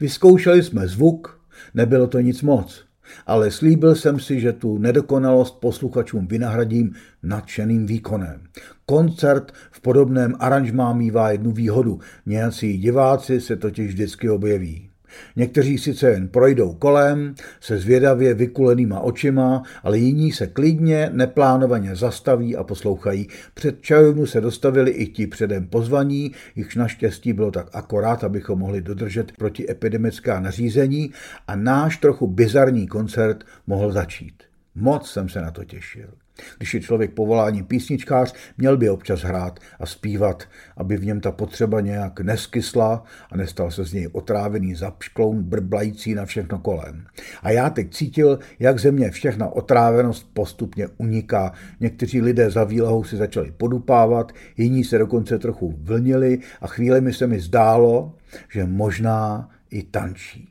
[0.00, 1.40] Vyzkoušeli jsme zvuk,
[1.74, 2.87] nebylo to nic moc,
[3.26, 8.40] ale slíbil jsem si, že tu nedokonalost posluchačům vynahradím nadšeným výkonem.
[8.86, 12.00] Koncert v podobném aranžmá mývá jednu výhodu.
[12.26, 14.87] Nějací diváci se totiž vždycky objeví.
[15.36, 22.56] Někteří sice jen projdou kolem, se zvědavě vykulenýma očima, ale jiní se klidně, neplánovaně zastaví
[22.56, 23.28] a poslouchají.
[23.54, 28.80] Před čajovnu se dostavili i ti předem pozvaní, jichž naštěstí bylo tak akorát, abychom mohli
[28.80, 31.12] dodržet protiepidemická nařízení
[31.48, 34.42] a náš trochu bizarní koncert mohl začít.
[34.74, 36.08] Moc jsem se na to těšil.
[36.56, 41.32] Když je člověk povolání písničkář, měl by občas hrát a zpívat, aby v něm ta
[41.32, 47.06] potřeba nějak neskysla a nestal se z něj otrávený zapškloun brblající na všechno kolem.
[47.42, 51.52] A já teď cítil, jak ze mě všechna otrávenost postupně uniká.
[51.80, 57.12] Někteří lidé za výlohou si začali podupávat, jiní se dokonce trochu vlnili a chvíli mi
[57.12, 58.14] se mi zdálo,
[58.52, 60.48] že možná i tančí.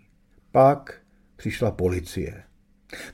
[0.51, 0.93] Pak
[1.35, 2.46] přišla policie.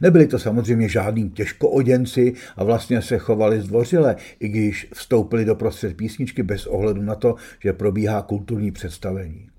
[0.01, 5.97] Nebyli to samozřejmě žádní těžkooděnci a vlastně se chovali zdvořile, i když vstoupili do prostřed
[5.97, 9.49] písničky bez ohledu na to, že probíhá kulturní představení.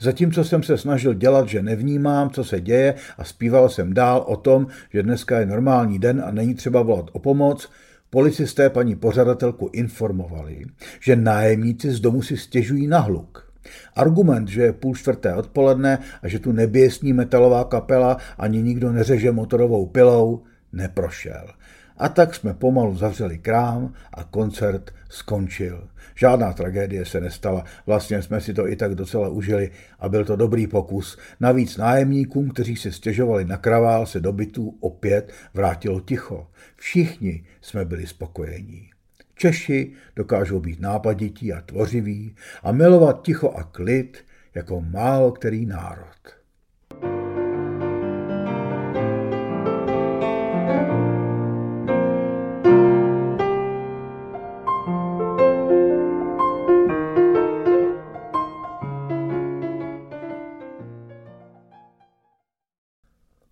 [0.00, 4.36] Zatímco jsem se snažil dělat, že nevnímám, co se děje a zpíval jsem dál o
[4.36, 7.70] tom, že dneska je normální den a není třeba volat o pomoc,
[8.10, 10.64] policisté paní pořadatelku informovali,
[11.00, 13.45] že nájemníci z domu si stěžují na hluk.
[13.94, 19.32] Argument, že je půl čtvrté odpoledne a že tu neběsní metalová kapela ani nikdo neřeže
[19.32, 21.46] motorovou pilou, neprošel.
[21.98, 25.88] A tak jsme pomalu zavřeli krám a koncert skončil.
[26.14, 30.36] Žádná tragédie se nestala, vlastně jsme si to i tak docela užili a byl to
[30.36, 31.18] dobrý pokus.
[31.40, 36.46] Navíc nájemníkům, kteří se stěžovali na kravál, se do bytů opět vrátilo ticho.
[36.76, 38.95] Všichni jsme byli spokojení.
[39.38, 46.06] Češi dokážou být nápadití a tvořiví a milovat ticho a klid jako málo který národ.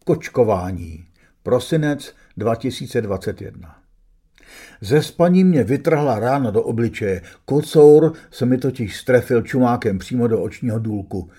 [0.05, 1.05] Kočkování.
[1.43, 3.84] Prosinec 2021.
[4.81, 7.23] Ze spaní mě vytrhla rána do obličeje.
[7.45, 11.31] Kocour se mi totiž strefil čumákem přímo do očního důlku.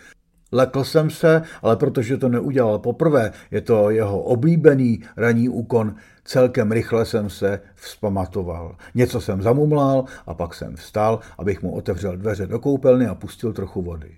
[0.51, 6.71] Lekl jsem se, ale protože to neudělal poprvé, je to jeho oblíbený ranní úkon, celkem
[6.71, 8.75] rychle jsem se vzpamatoval.
[8.95, 13.54] Něco jsem zamumlal a pak jsem vstal, abych mu otevřel dveře do koupelny a pustil
[13.54, 14.12] trochu vody.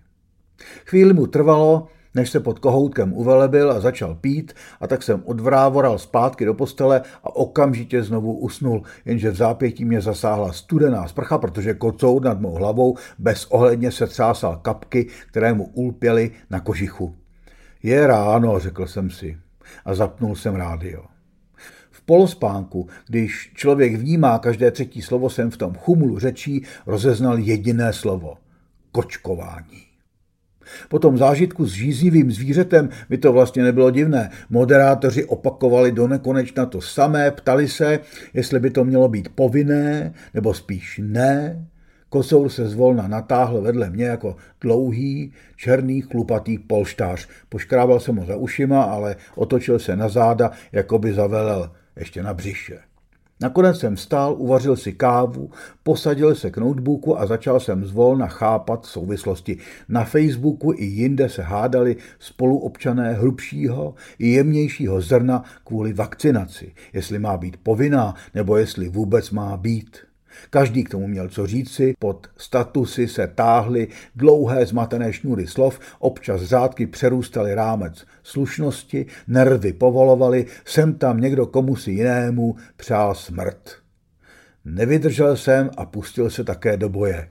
[0.85, 5.97] Chvíli mu trvalo, než se pod kohoutkem uvelebil a začal pít, a tak jsem odvrávoral
[5.97, 11.73] zpátky do postele a okamžitě znovu usnul, jenže v zápětí mě zasáhla studená sprcha, protože
[11.73, 17.15] kocour nad mou hlavou bezohledně se třásal kapky, které mu ulpěly na kožichu.
[17.83, 19.37] Je ráno, řekl jsem si
[19.85, 21.05] a zapnul jsem rádio.
[21.91, 27.93] V polospánku, když člověk vnímá každé třetí slovo, jsem v tom chumulu řečí rozeznal jediné
[27.93, 28.37] slovo–
[28.91, 29.86] kočkování.
[30.89, 34.29] Po tom zážitku s žízivým zvířetem mi to vlastně nebylo divné.
[34.49, 37.99] Moderátoři opakovali do nekonečna to samé, ptali se,
[38.33, 41.65] jestli by to mělo být povinné, nebo spíš ne.
[42.09, 47.27] Kosour se zvolna natáhl vedle mě jako dlouhý, černý, chlupatý polštář.
[47.49, 52.33] Poškrával jsem ho za ušima, ale otočil se na záda, jako by zavelel ještě na
[52.33, 52.86] břiše.
[53.41, 55.51] Nakonec jsem vstál, uvařil si kávu,
[55.83, 59.57] posadil se k notebooku a začal jsem zvolna chápat souvislosti.
[59.89, 67.37] Na Facebooku i jinde se hádali spoluobčané hrubšího i jemnějšího zrna kvůli vakcinaci, jestli má
[67.37, 69.97] být povinná nebo jestli vůbec má být.
[70.49, 76.41] Každý k tomu měl co říci, pod statusy se táhly dlouhé zmatené šňůry slov, občas
[76.41, 83.71] řádky přerůstaly rámec slušnosti, nervy povolovaly, sem tam někdo komusi jinému přál smrt.
[84.65, 87.29] Nevydržel jsem a pustil se také do boje.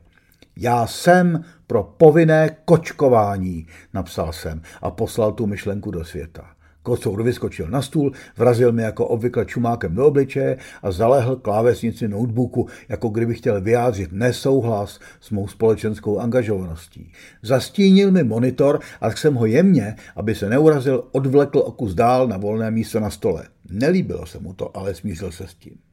[0.56, 6.55] Já jsem pro povinné kočkování, napsal jsem a poslal tu myšlenku do světa.
[6.86, 12.68] Kocour vyskočil na stůl, vrazil mi jako obvykle čumákem do obličeje a zalehl klávesnici notebooku,
[12.88, 17.12] jako kdyby chtěl vyjádřit nesouhlas s mou společenskou angažovaností.
[17.42, 22.36] Zastínil mi monitor a jsem ho jemně, aby se neurazil, odvlekl o kus dál na
[22.36, 23.44] volné místo na stole.
[23.70, 25.85] Nelíbilo se mu to, ale smířil se s tím.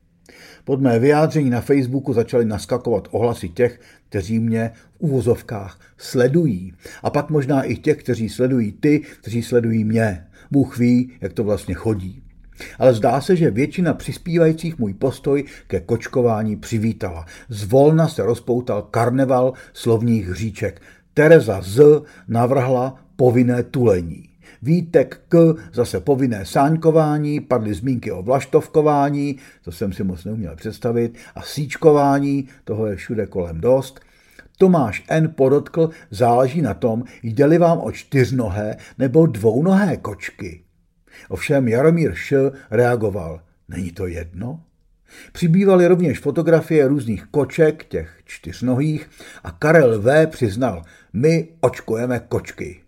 [0.64, 6.74] Pod mé vyjádření na Facebooku začaly naskakovat ohlasy těch, kteří mě v uvozovkách sledují.
[7.04, 10.26] A pak možná i těch, kteří sledují ty, kteří sledují mě.
[10.52, 12.24] Bůh ví, jak to vlastně chodí.
[12.80, 17.26] Ale zdá se, že většina přispívajících můj postoj ke kočkování přivítala.
[17.50, 20.82] Zvolna se rozpoutal karneval slovních hříček.
[21.14, 24.33] Tereza Z navrhla povinné tulení.
[24.64, 31.18] Vítek K zase povinné sáňkování, padly zmínky o vlaštovkování, to jsem si moc neuměl představit,
[31.36, 34.00] a síčkování, toho je všude kolem dost–
[34.58, 35.34] Tomáš N.
[35.36, 40.64] podotkl, záleží na tom, jde-li vám o čtyřnohé nebo dvounohé kočky.
[41.30, 42.52] Ovšem Jaromír Š.
[42.72, 44.62] reagoval, není to jedno?
[45.32, 49.10] Přibývaly rovněž fotografie různých koček, těch čtyřnohých,
[49.44, 50.28] a Karel V.
[50.28, 50.84] přiznal,
[51.14, 52.83] my očkujeme kočky.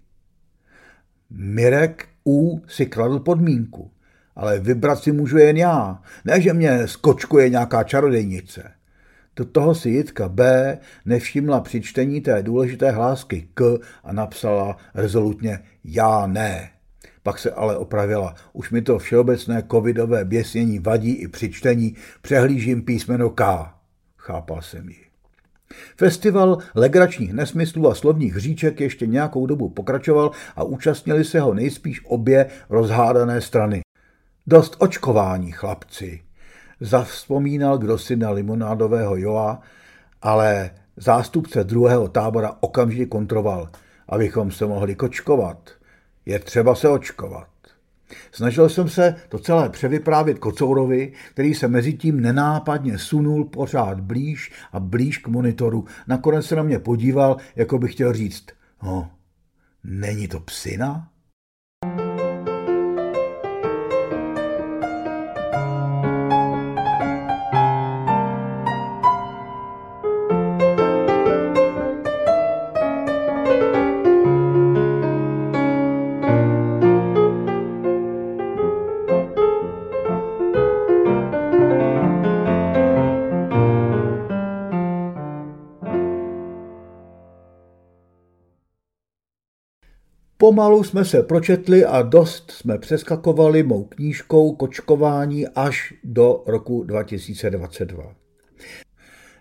[1.30, 2.62] Mirek U.
[2.68, 3.92] si kladl podmínku.
[4.36, 8.72] ale vybrat si můžu jen já, ne že mě skočkuje nějaká čarodejnice.
[9.36, 10.78] Do toho si Jitka B.
[11.06, 16.70] nevšimla při čtení té důležité hlásky k a napsala rezolutně já ne.
[17.24, 18.36] Pak se ale opravila.
[18.54, 21.96] Už mi to všeobecné covidové běsnění vadí i při čtení.
[22.22, 23.74] Přehlížím písmeno K.
[24.18, 25.05] Chápal jsem ji.
[25.98, 32.02] Festival legračních nesmyslů a slovních říček ještě nějakou dobu pokračoval a účastnili se ho nejspíš
[32.06, 33.82] obě rozhádané strany.
[34.48, 36.22] Dost očkování, chlapci.
[36.80, 39.62] Zavzpomínal kdo si na limonádového Joa,
[40.22, 43.70] ale zástupce druhého tábora okamžitě kontroval,
[44.10, 45.70] abychom se mohli kočkovat.
[46.26, 47.48] Je třeba se očkovat.
[48.32, 54.52] Snažil jsem se to celé převyprávět Kocourovi, který se mezi tím nenápadně sunul pořád blíž
[54.72, 55.86] a blíž k monitoru.
[56.08, 58.46] Nakonec se na mě podíval, jako bych chtěl říct,
[58.84, 59.12] no,
[59.84, 61.10] není to psina?
[90.46, 98.04] Pomalu jsme se pročetli a dost jsme přeskakovali mou knížkou Kočkování až do roku 2022.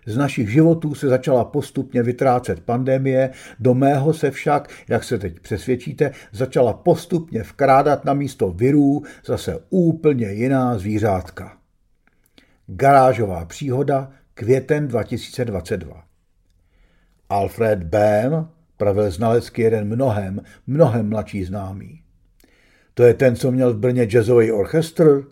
[0.05, 3.29] Z našich životů se začala postupně vytrácet pandemie,
[3.59, 9.59] do mého se však, jak se teď přesvědčíte, začala postupně vkrádat na místo virů zase
[9.69, 11.57] úplně jiná zvířátka.
[12.67, 16.03] Garážová příhoda, květen 2022.
[17.29, 22.01] Alfred Bam pravil znalecky jeden mnohem, mnohem mladší známý.
[22.93, 25.23] To je ten, co měl v Brně jazzový orchestr?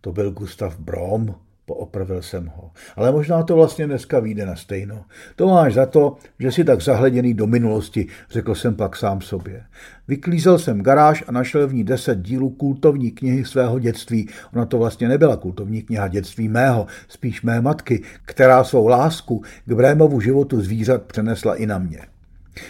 [0.00, 1.34] To byl Gustav Brom,
[1.66, 2.70] poopravil jsem ho.
[2.96, 5.04] Ale možná to vlastně dneska vyjde na stejno.
[5.36, 9.64] To máš za to, že jsi tak zahleděný do minulosti, řekl jsem pak sám sobě.
[10.08, 14.28] Vyklízel jsem garáž a našel v ní deset dílů kultovní knihy svého dětství.
[14.52, 19.72] Ona to vlastně nebyla kultovní kniha dětství mého, spíš mé matky, která svou lásku k
[19.72, 22.00] Brémovu životu zvířat přenesla i na mě.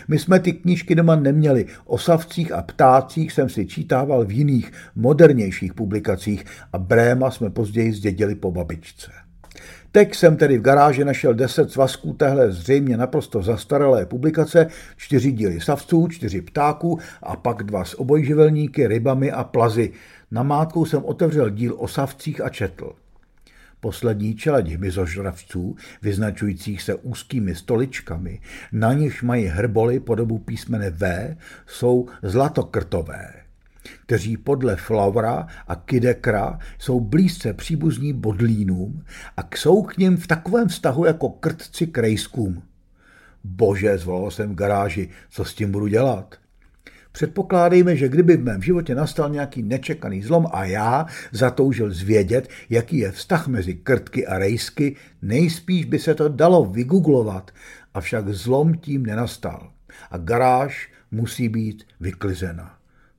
[0.09, 1.67] My jsme ty knížky doma neměli.
[1.85, 7.93] O savcích a ptácích jsem si čítával v jiných, modernějších publikacích a Bréma jsme později
[7.93, 9.11] zdědili po babičce.
[9.93, 14.67] Teď jsem tedy v garáži našel deset svazků téhle zřejmě naprosto zastaralé publikace,
[14.97, 19.93] čtyři díly savců, čtyři ptáků a pak dva s obojživelníky, rybami a plazy.
[20.31, 22.93] Namátkou jsem otevřel díl o savcích a četl.
[23.81, 28.41] Poslední čeleď hmyzožravců, vyznačujících se úzkými stoličkami,
[28.73, 33.33] na nichž mají hrboly podobu písmene V, jsou zlatokrtové,
[34.07, 39.05] kteří podle Flaura a Kidekra jsou blízce příbuzní bodlínům
[39.37, 42.63] a jsou k nim v takovém vztahu jako krtci k rejskům.
[43.45, 46.40] Bože, zvolal jsem v garáži, co s tím budu dělat?
[47.13, 52.99] Předpokládejme, že kdyby v mém životě nastal nějaký nečekaný zlom a já zatoužil zvědět, jaký
[52.99, 57.51] je vztah mezi krtky a rejsky, nejspíš by se to dalo vygooglovat,
[57.95, 59.71] avšak zlom tím nenastal.
[60.11, 62.75] A garáž musí být vyklizena.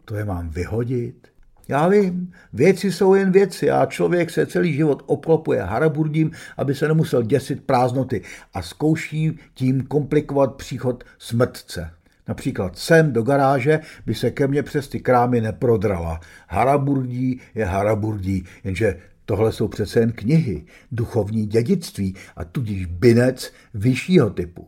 [0.05, 1.27] To je mám vyhodit?
[1.67, 6.87] Já vím, věci jsou jen věci a člověk se celý život obklopuje haraburdím, aby se
[6.87, 8.21] nemusel děsit prázdnoty
[8.53, 11.91] a zkouší tím komplikovat příchod smrtce.
[12.31, 16.19] Například sem do garáže by se ke mně přes ty krámy neprodrala.
[16.47, 24.29] Haraburdí je haraburdí, jenže tohle jsou přece jen knihy, duchovní dědictví a tudíž binec vyššího
[24.29, 24.67] typu.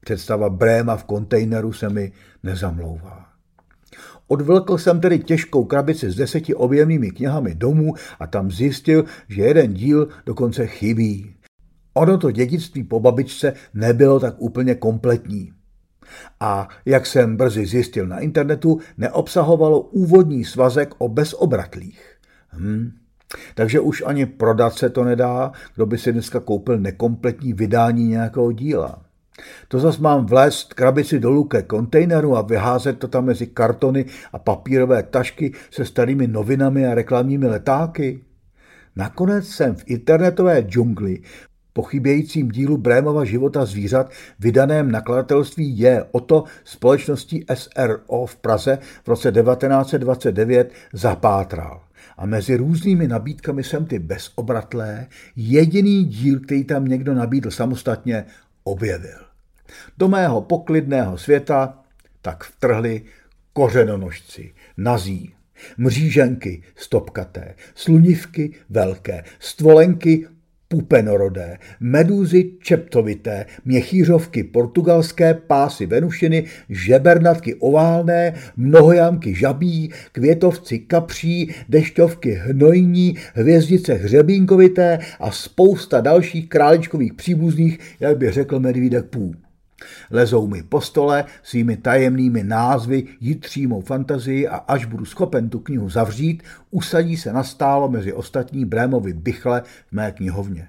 [0.00, 2.12] Představa bréma v kontejneru se mi
[2.42, 3.28] nezamlouvá.
[4.28, 9.74] Odvlkl jsem tedy těžkou krabici s deseti objemnými knihami domů a tam zjistil, že jeden
[9.74, 11.34] díl dokonce chybí.
[11.94, 15.52] Ono to dědictví po babičce nebylo tak úplně kompletní
[16.40, 22.18] a, jak jsem brzy zjistil na internetu, neobsahovalo úvodní svazek o bezobratlých.
[22.52, 22.90] Hm.
[23.54, 28.52] Takže už ani prodat se to nedá, kdo by si dneska koupil nekompletní vydání nějakého
[28.52, 29.04] díla.
[29.68, 34.38] To zas mám vlézt krabici dolů ke kontejneru a vyházet to tam mezi kartony a
[34.38, 38.24] papírové tašky se starými novinami a reklamními letáky.
[38.96, 41.22] Nakonec jsem v internetové džungli
[41.74, 49.32] pochybějícím dílu Brémova života zvířat vydaném nakladatelství je to společností SRO v Praze v roce
[49.32, 51.82] 1929 zapátral.
[52.16, 55.06] A mezi různými nabídkami jsem ty bezobratlé
[55.36, 58.24] jediný díl, který tam někdo nabídl samostatně,
[58.64, 59.18] objevil.
[59.98, 61.78] Do mého poklidného světa
[62.22, 63.02] tak vtrhli
[63.52, 65.34] kořenonožci, nazí,
[65.78, 70.26] Mříženky stopkaté, slunivky velké, stvolenky
[70.74, 83.16] pupenorodé, medúzy čeptovité, měchýřovky portugalské, pásy venušiny, žebernatky oválné, mnohojamky žabí, květovci kapří, dešťovky hnojní,
[83.34, 89.43] hvězdice hřebínkovité a spousta dalších králičkových příbuzných, jak by řekl medvídek pů.
[90.10, 95.58] Lezou mi po stole svými tajemnými názvy jitří mou fantazii a až budu schopen tu
[95.58, 100.68] knihu zavřít, usadí se nastálo mezi ostatní Brémovy bychle v mé knihovně.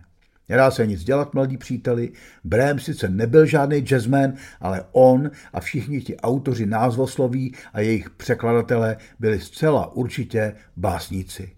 [0.50, 2.12] Nedá se nic dělat, mladí příteli.
[2.44, 8.98] Brém sice nebyl žádný jazzman, ale on a všichni ti autoři názvosloví a jejich překladatelé
[9.20, 11.52] byli zcela určitě básníci.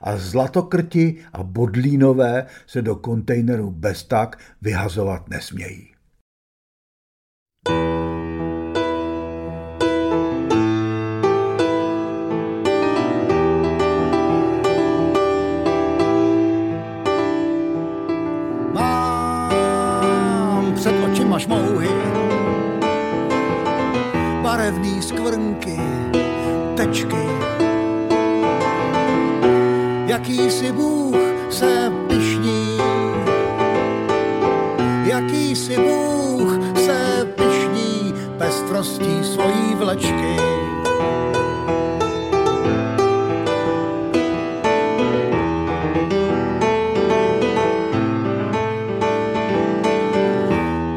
[0.00, 5.87] A zlatokrti a bodlínové se do kontejneru bez tak vyhazovat nesmějí.
[18.72, 21.88] Mám před očima šmouhy,
[24.42, 25.80] barevný skvrnky,
[26.76, 27.28] tečky.
[30.06, 31.16] Jakýsi Bůh
[31.50, 32.37] se pišní,
[38.58, 40.36] pestrostí svojí vlečky.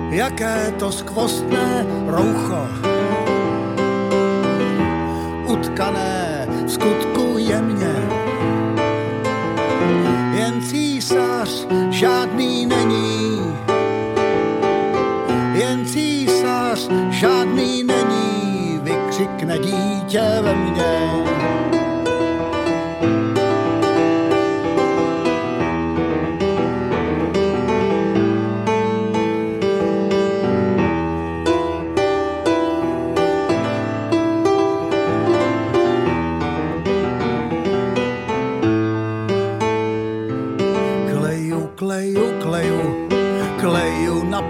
[0.09, 2.67] Jaké to skvostné roucho,
[5.45, 6.10] utkané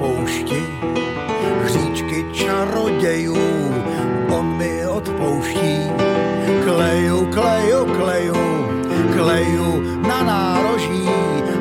[0.01, 0.63] poušti,
[1.63, 3.37] hříčky čarodějů,
[4.29, 5.77] on mi odpouští.
[6.65, 8.41] Kleju, kleju, kleju,
[9.13, 11.05] kleju na nároží,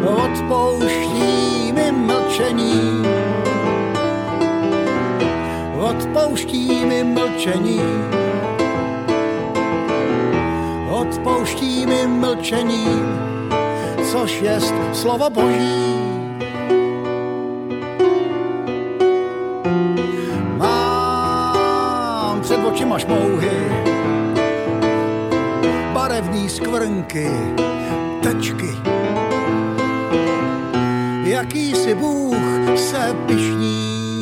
[0.04, 3.04] odpouští mi mlčení.
[5.80, 7.80] Odpouští mi mlčení.
[10.90, 12.86] Odpouští mi mlčení
[14.10, 16.09] což jest slovo Boží.
[23.00, 23.50] Před očima šmouhy,
[25.92, 27.30] barevný skvrnky,
[28.22, 28.70] tečky.
[31.24, 32.36] Jakýsi Bůh
[32.76, 34.20] se pišní,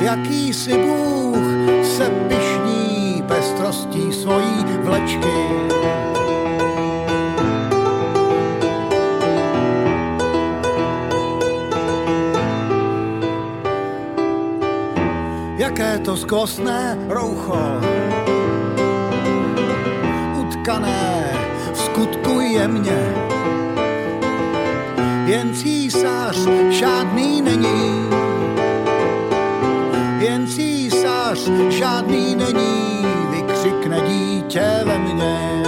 [0.00, 1.38] jakýsi Bůh
[1.84, 6.05] se pišní pestrostí svojí vlečky.
[15.76, 17.60] Jaké to skvostné roucho.
[20.40, 21.24] Utkané
[21.72, 23.14] v skutku jemně.
[25.26, 26.36] Jen císař
[26.70, 28.08] žádný není.
[30.18, 35.62] Jen císař žádný není, vykřikne dítě ve mně.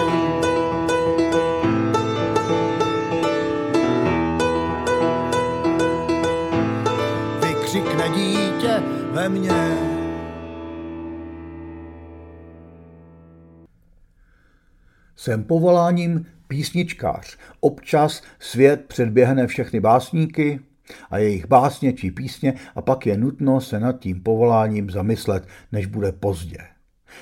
[7.40, 8.82] Vykřikne dítě
[9.12, 9.97] ve mně.
[15.18, 17.38] Jsem povoláním písničkář.
[17.60, 20.60] Občas svět předběhne všechny básníky
[21.10, 25.86] a jejich básně či písně a pak je nutno se nad tím povoláním zamyslet, než
[25.86, 26.58] bude pozdě.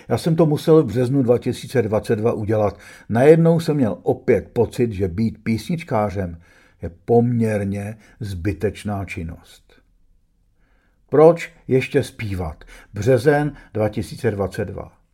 [0.09, 2.78] Já jsem to musel v březnu 2022 udělat.
[3.09, 6.40] Najednou jsem měl opět pocit, že být písničkářem
[6.82, 9.72] je poměrně zbytečná činnost.
[11.09, 12.64] Proč ještě zpívat?
[12.94, 15.05] Březen 2022.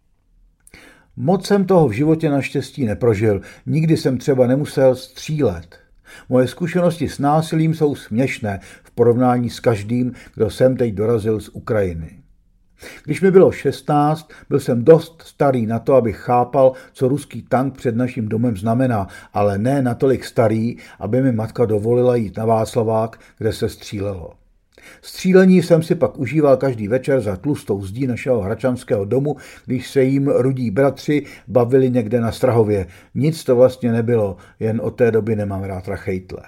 [1.17, 3.41] Moc jsem toho v životě naštěstí neprožil.
[3.67, 5.79] Nikdy jsem třeba nemusel střílet.
[6.29, 11.49] Moje zkušenosti s násilím jsou směšné v porovnání s každým, kdo sem teď dorazil z
[11.49, 12.23] Ukrajiny.
[13.05, 17.77] Když mi bylo 16, byl jsem dost starý na to, abych chápal, co ruský tank
[17.77, 23.21] před naším domem znamená, ale ne natolik starý, aby mi matka dovolila jít na Václavák,
[23.39, 24.42] kde se střílelo.
[25.03, 30.03] Střílení jsem si pak užíval každý večer za tlustou zdí našeho hračanského domu, když se
[30.03, 32.87] jim rudí bratři bavili někde na Strahově.
[33.15, 36.43] Nic to vlastně nebylo, jen od té doby nemám rád rachejtle.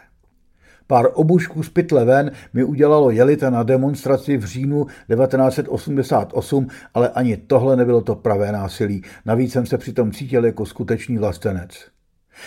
[0.86, 7.36] Pár obušků z pytle ven mi udělalo jelita na demonstraci v říjnu 1988, ale ani
[7.36, 9.02] tohle nebylo to pravé násilí.
[9.26, 11.93] Navíc jsem se přitom cítil jako skutečný vlastenec.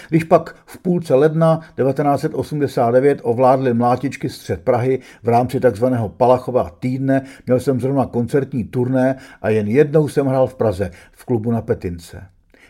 [0.09, 7.21] Když pak v půlce ledna 1989 ovládly mlátičky střed Prahy v rámci takzvaného Palachova týdne,
[7.45, 11.61] měl jsem zrovna koncertní turné a jen jednou jsem hrál v Praze, v klubu na
[11.61, 12.25] Petince.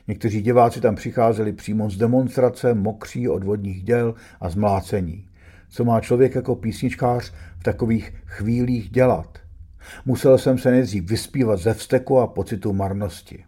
[0.08, 5.28] Někteří diváci tam přicházeli přímo z demonstrace, mokří od vodních děl a zmlácení.
[5.70, 9.38] Co má člověk jako písničkář v takových chvílích dělat?
[10.06, 13.44] Musel jsem se nejdřív vyspívat ze vzteku a pocitu marnosti.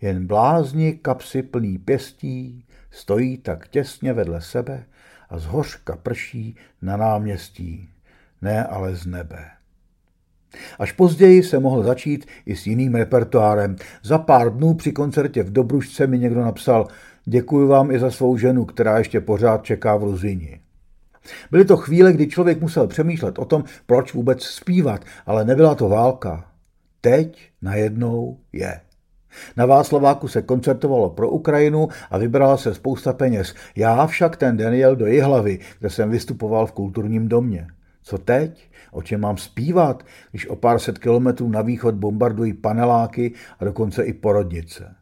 [0.00, 4.84] Jen blázni kapsy plný pěstí stojí tak těsně vedle sebe
[5.30, 7.88] a z hořka prší na náměstí,
[8.42, 9.44] ne ale z nebe.
[10.78, 13.76] Až později se mohl začít i s jiným repertoárem.
[14.02, 16.88] Za pár dnů při koncertě v Dobrušce mi někdo napsal
[17.24, 20.60] Děkuji vám i za svou ženu, která ještě pořád čeká v Ruzini.
[21.50, 25.88] Byly to chvíle, kdy člověk musel přemýšlet o tom, proč vůbec zpívat, ale nebyla to
[25.88, 26.44] válka.
[27.00, 28.80] Teď najednou je.
[29.56, 33.54] Na Václaváku se koncertovalo pro Ukrajinu a vybrala se spousta peněz.
[33.76, 37.66] Já však ten den jel do Jihlavy, kde jsem vystupoval v kulturním domě.
[38.02, 38.70] Co teď?
[38.90, 44.02] O čem mám zpívat, když o pár set kilometrů na východ bombardují paneláky a dokonce
[44.02, 44.94] i porodnice?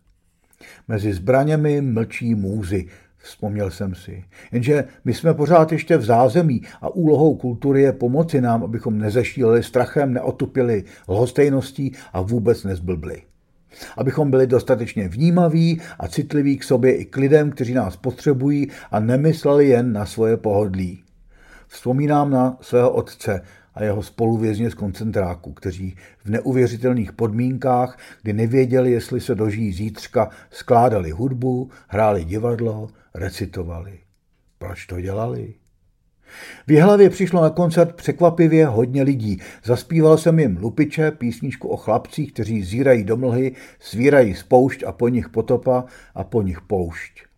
[0.88, 2.86] Mezi zbraněmi mlčí můzy,
[3.22, 4.24] Vzpomněl jsem si.
[4.52, 9.62] Jenže my jsme pořád ještě v zázemí a úlohou kultury je pomoci nám, abychom nezešíleli
[9.62, 13.22] strachem, neotupili lhostejností a vůbec nezblbli.
[13.96, 19.00] Abychom byli dostatečně vnímaví a citliví k sobě i k lidem, kteří nás potřebují a
[19.00, 21.02] nemysleli jen na svoje pohodlí.
[21.68, 23.40] Vzpomínám na svého otce
[23.74, 30.30] a jeho spoluvězně z koncentráku, kteří v neuvěřitelných podmínkách, kdy nevěděli, jestli se dožijí zítřka,
[30.50, 33.98] skládali hudbu, hráli divadlo, recitovali.
[34.58, 35.59] Proč to dělali?
[36.66, 39.40] V Jihlavě přišlo na koncert překvapivě hodně lidí.
[39.64, 45.08] Zaspíval jsem jim Lupiče, písničku o chlapcích, kteří zírají do mlhy, svírají spoušť a po
[45.08, 47.30] nich potopa a po nich poušť.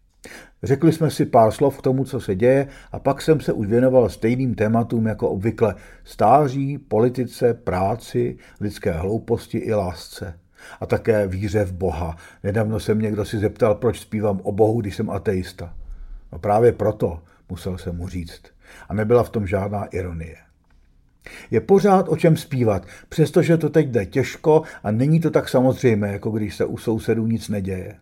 [0.62, 3.66] Řekli jsme si pár slov k tomu, co se děje a pak jsem se už
[3.66, 5.74] věnoval stejným tématům jako obvykle
[6.04, 10.38] stáří, politice, práci, lidské hlouposti i lásce.
[10.80, 12.16] A také víře v Boha.
[12.44, 15.74] Nedávno se mě někdo si zeptal, proč zpívám o Bohu, když jsem ateista.
[16.32, 18.42] No právě proto, musel jsem mu říct.
[18.88, 20.36] A nebyla v tom žádná ironie.
[21.50, 26.12] Je pořád o čem zpívat, přestože to teď jde těžko a není to tak samozřejmé,
[26.12, 27.94] jako když se u sousedů nic neděje.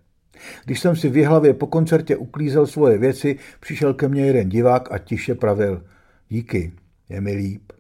[0.64, 4.92] Když jsem si v hlavě po koncertě uklízel svoje věci, přišel ke mně jeden divák
[4.92, 5.84] a tiše pravil.
[6.28, 6.72] Díky,
[7.08, 7.72] je mi líp.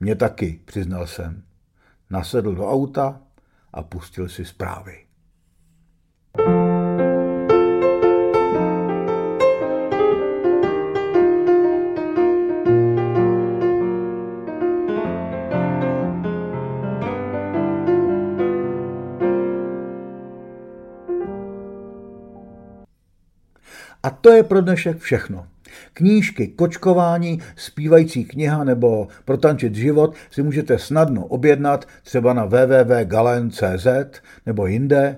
[0.00, 1.42] Mě taky, přiznal jsem.
[2.10, 3.20] Nasedl do auta
[3.72, 4.98] a pustil si zprávy.
[24.02, 25.46] A to je pro dnešek všechno.
[25.92, 33.86] Knížky Kočkování, zpívající kniha nebo Protančit život si můžete snadno objednat třeba na www.galen.cz
[34.46, 35.16] nebo jinde,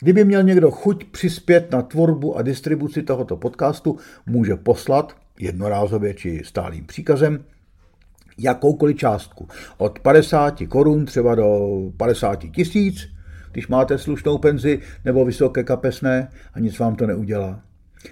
[0.00, 6.42] Kdyby měl někdo chuť přispět na tvorbu a distribuci tohoto podcastu, může poslat jednorázově či
[6.44, 7.44] stálým příkazem
[8.38, 9.48] jakoukoliv částku.
[9.78, 13.08] Od 50 korun třeba do 50 tisíc,
[13.52, 17.62] když máte slušnou penzi nebo vysoké kapesné a nic vám to neudělá.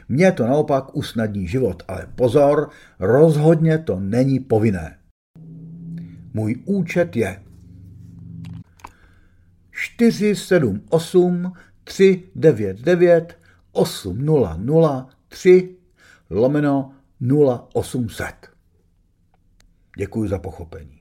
[0.08, 2.68] Mně to naopak usnadní život, ale pozor,
[3.00, 4.98] rozhodně to není povinné.
[6.34, 7.42] Můj účet je
[9.70, 11.52] 478
[11.84, 13.38] 399
[13.72, 15.76] 8003
[16.30, 16.90] lomeno
[17.74, 18.57] 0800.
[19.98, 21.00] Děkuji za pochopení.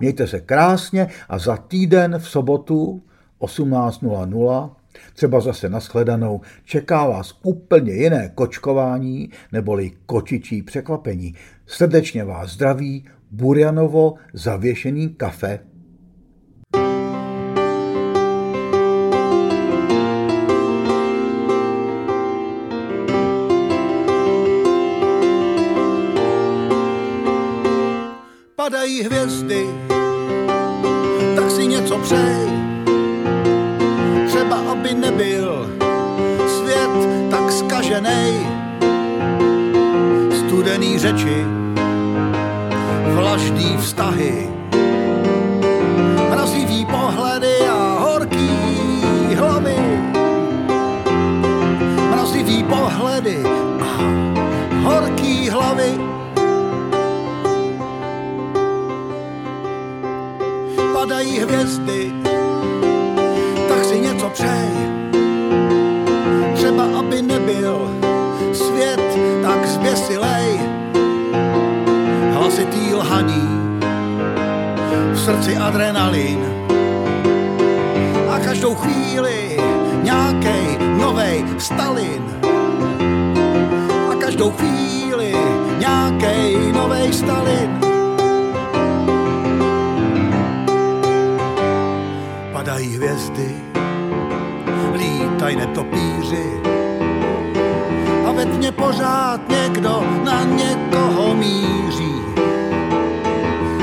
[0.00, 3.02] Mějte se krásně a za týden v sobotu
[3.40, 4.70] 18.00
[5.14, 11.34] třeba zase nashledanou, čeká vás úplně jiné kočkování neboli kočičí překvapení.
[11.66, 15.60] Srdečně vás zdraví Burjanovo zavěšený kafe
[28.70, 29.66] padají hvězdy,
[31.36, 32.50] tak si něco přej.
[34.26, 35.70] třeba aby nebyl
[36.48, 38.46] svět tak skažený,
[40.38, 41.44] studený řeči,
[43.14, 44.55] vlažný vztahy,
[61.76, 62.12] Hvězdy,
[63.68, 64.68] tak si něco přej.
[66.54, 67.90] Třeba aby nebyl
[68.52, 69.00] svět
[69.42, 70.60] tak zběsilej.
[72.32, 73.48] Hlasitý lhaní,
[75.12, 76.38] v srdci adrenalin.
[78.30, 79.60] A každou chvíli
[80.02, 82.24] nějakej novej Stalin.
[84.10, 85.34] A každou chvíli
[85.78, 87.85] nějakej novej Stalin.
[92.76, 93.54] Padají hvězdy,
[94.92, 96.60] lítaj netopíři.
[98.28, 102.14] A ve tmě pořád někdo na někoho míří.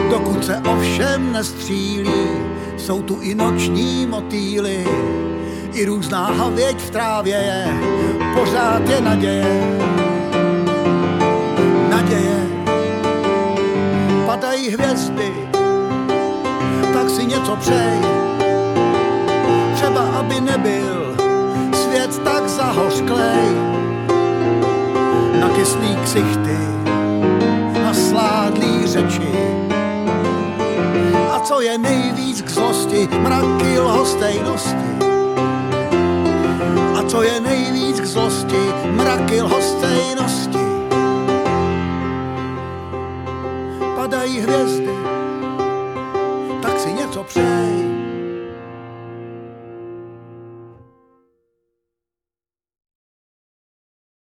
[0.10, 2.30] Dokud se ovšem nestřílí,
[2.78, 4.88] jsou tu i noční motýly,
[5.74, 7.68] i různá havěť v trávě je,
[8.34, 9.78] pořád je naděje.
[11.90, 12.48] Naděje,
[14.26, 15.34] padají hvězdy,
[16.94, 18.33] tak si něco přej.
[19.84, 21.16] Třeba aby nebyl
[21.74, 23.46] svět tak zahořklej,
[25.40, 26.58] na kyslý ksichty,
[27.84, 29.28] na sládlý řeči.
[31.32, 34.88] A co je nejvíc k zlosti, mraky lhostejnosti.
[36.96, 40.66] A co je nejvíc k zlosti, mraky lhostejnosti.
[43.96, 44.96] Padají hvězdy,
[46.62, 47.83] tak si něco přej.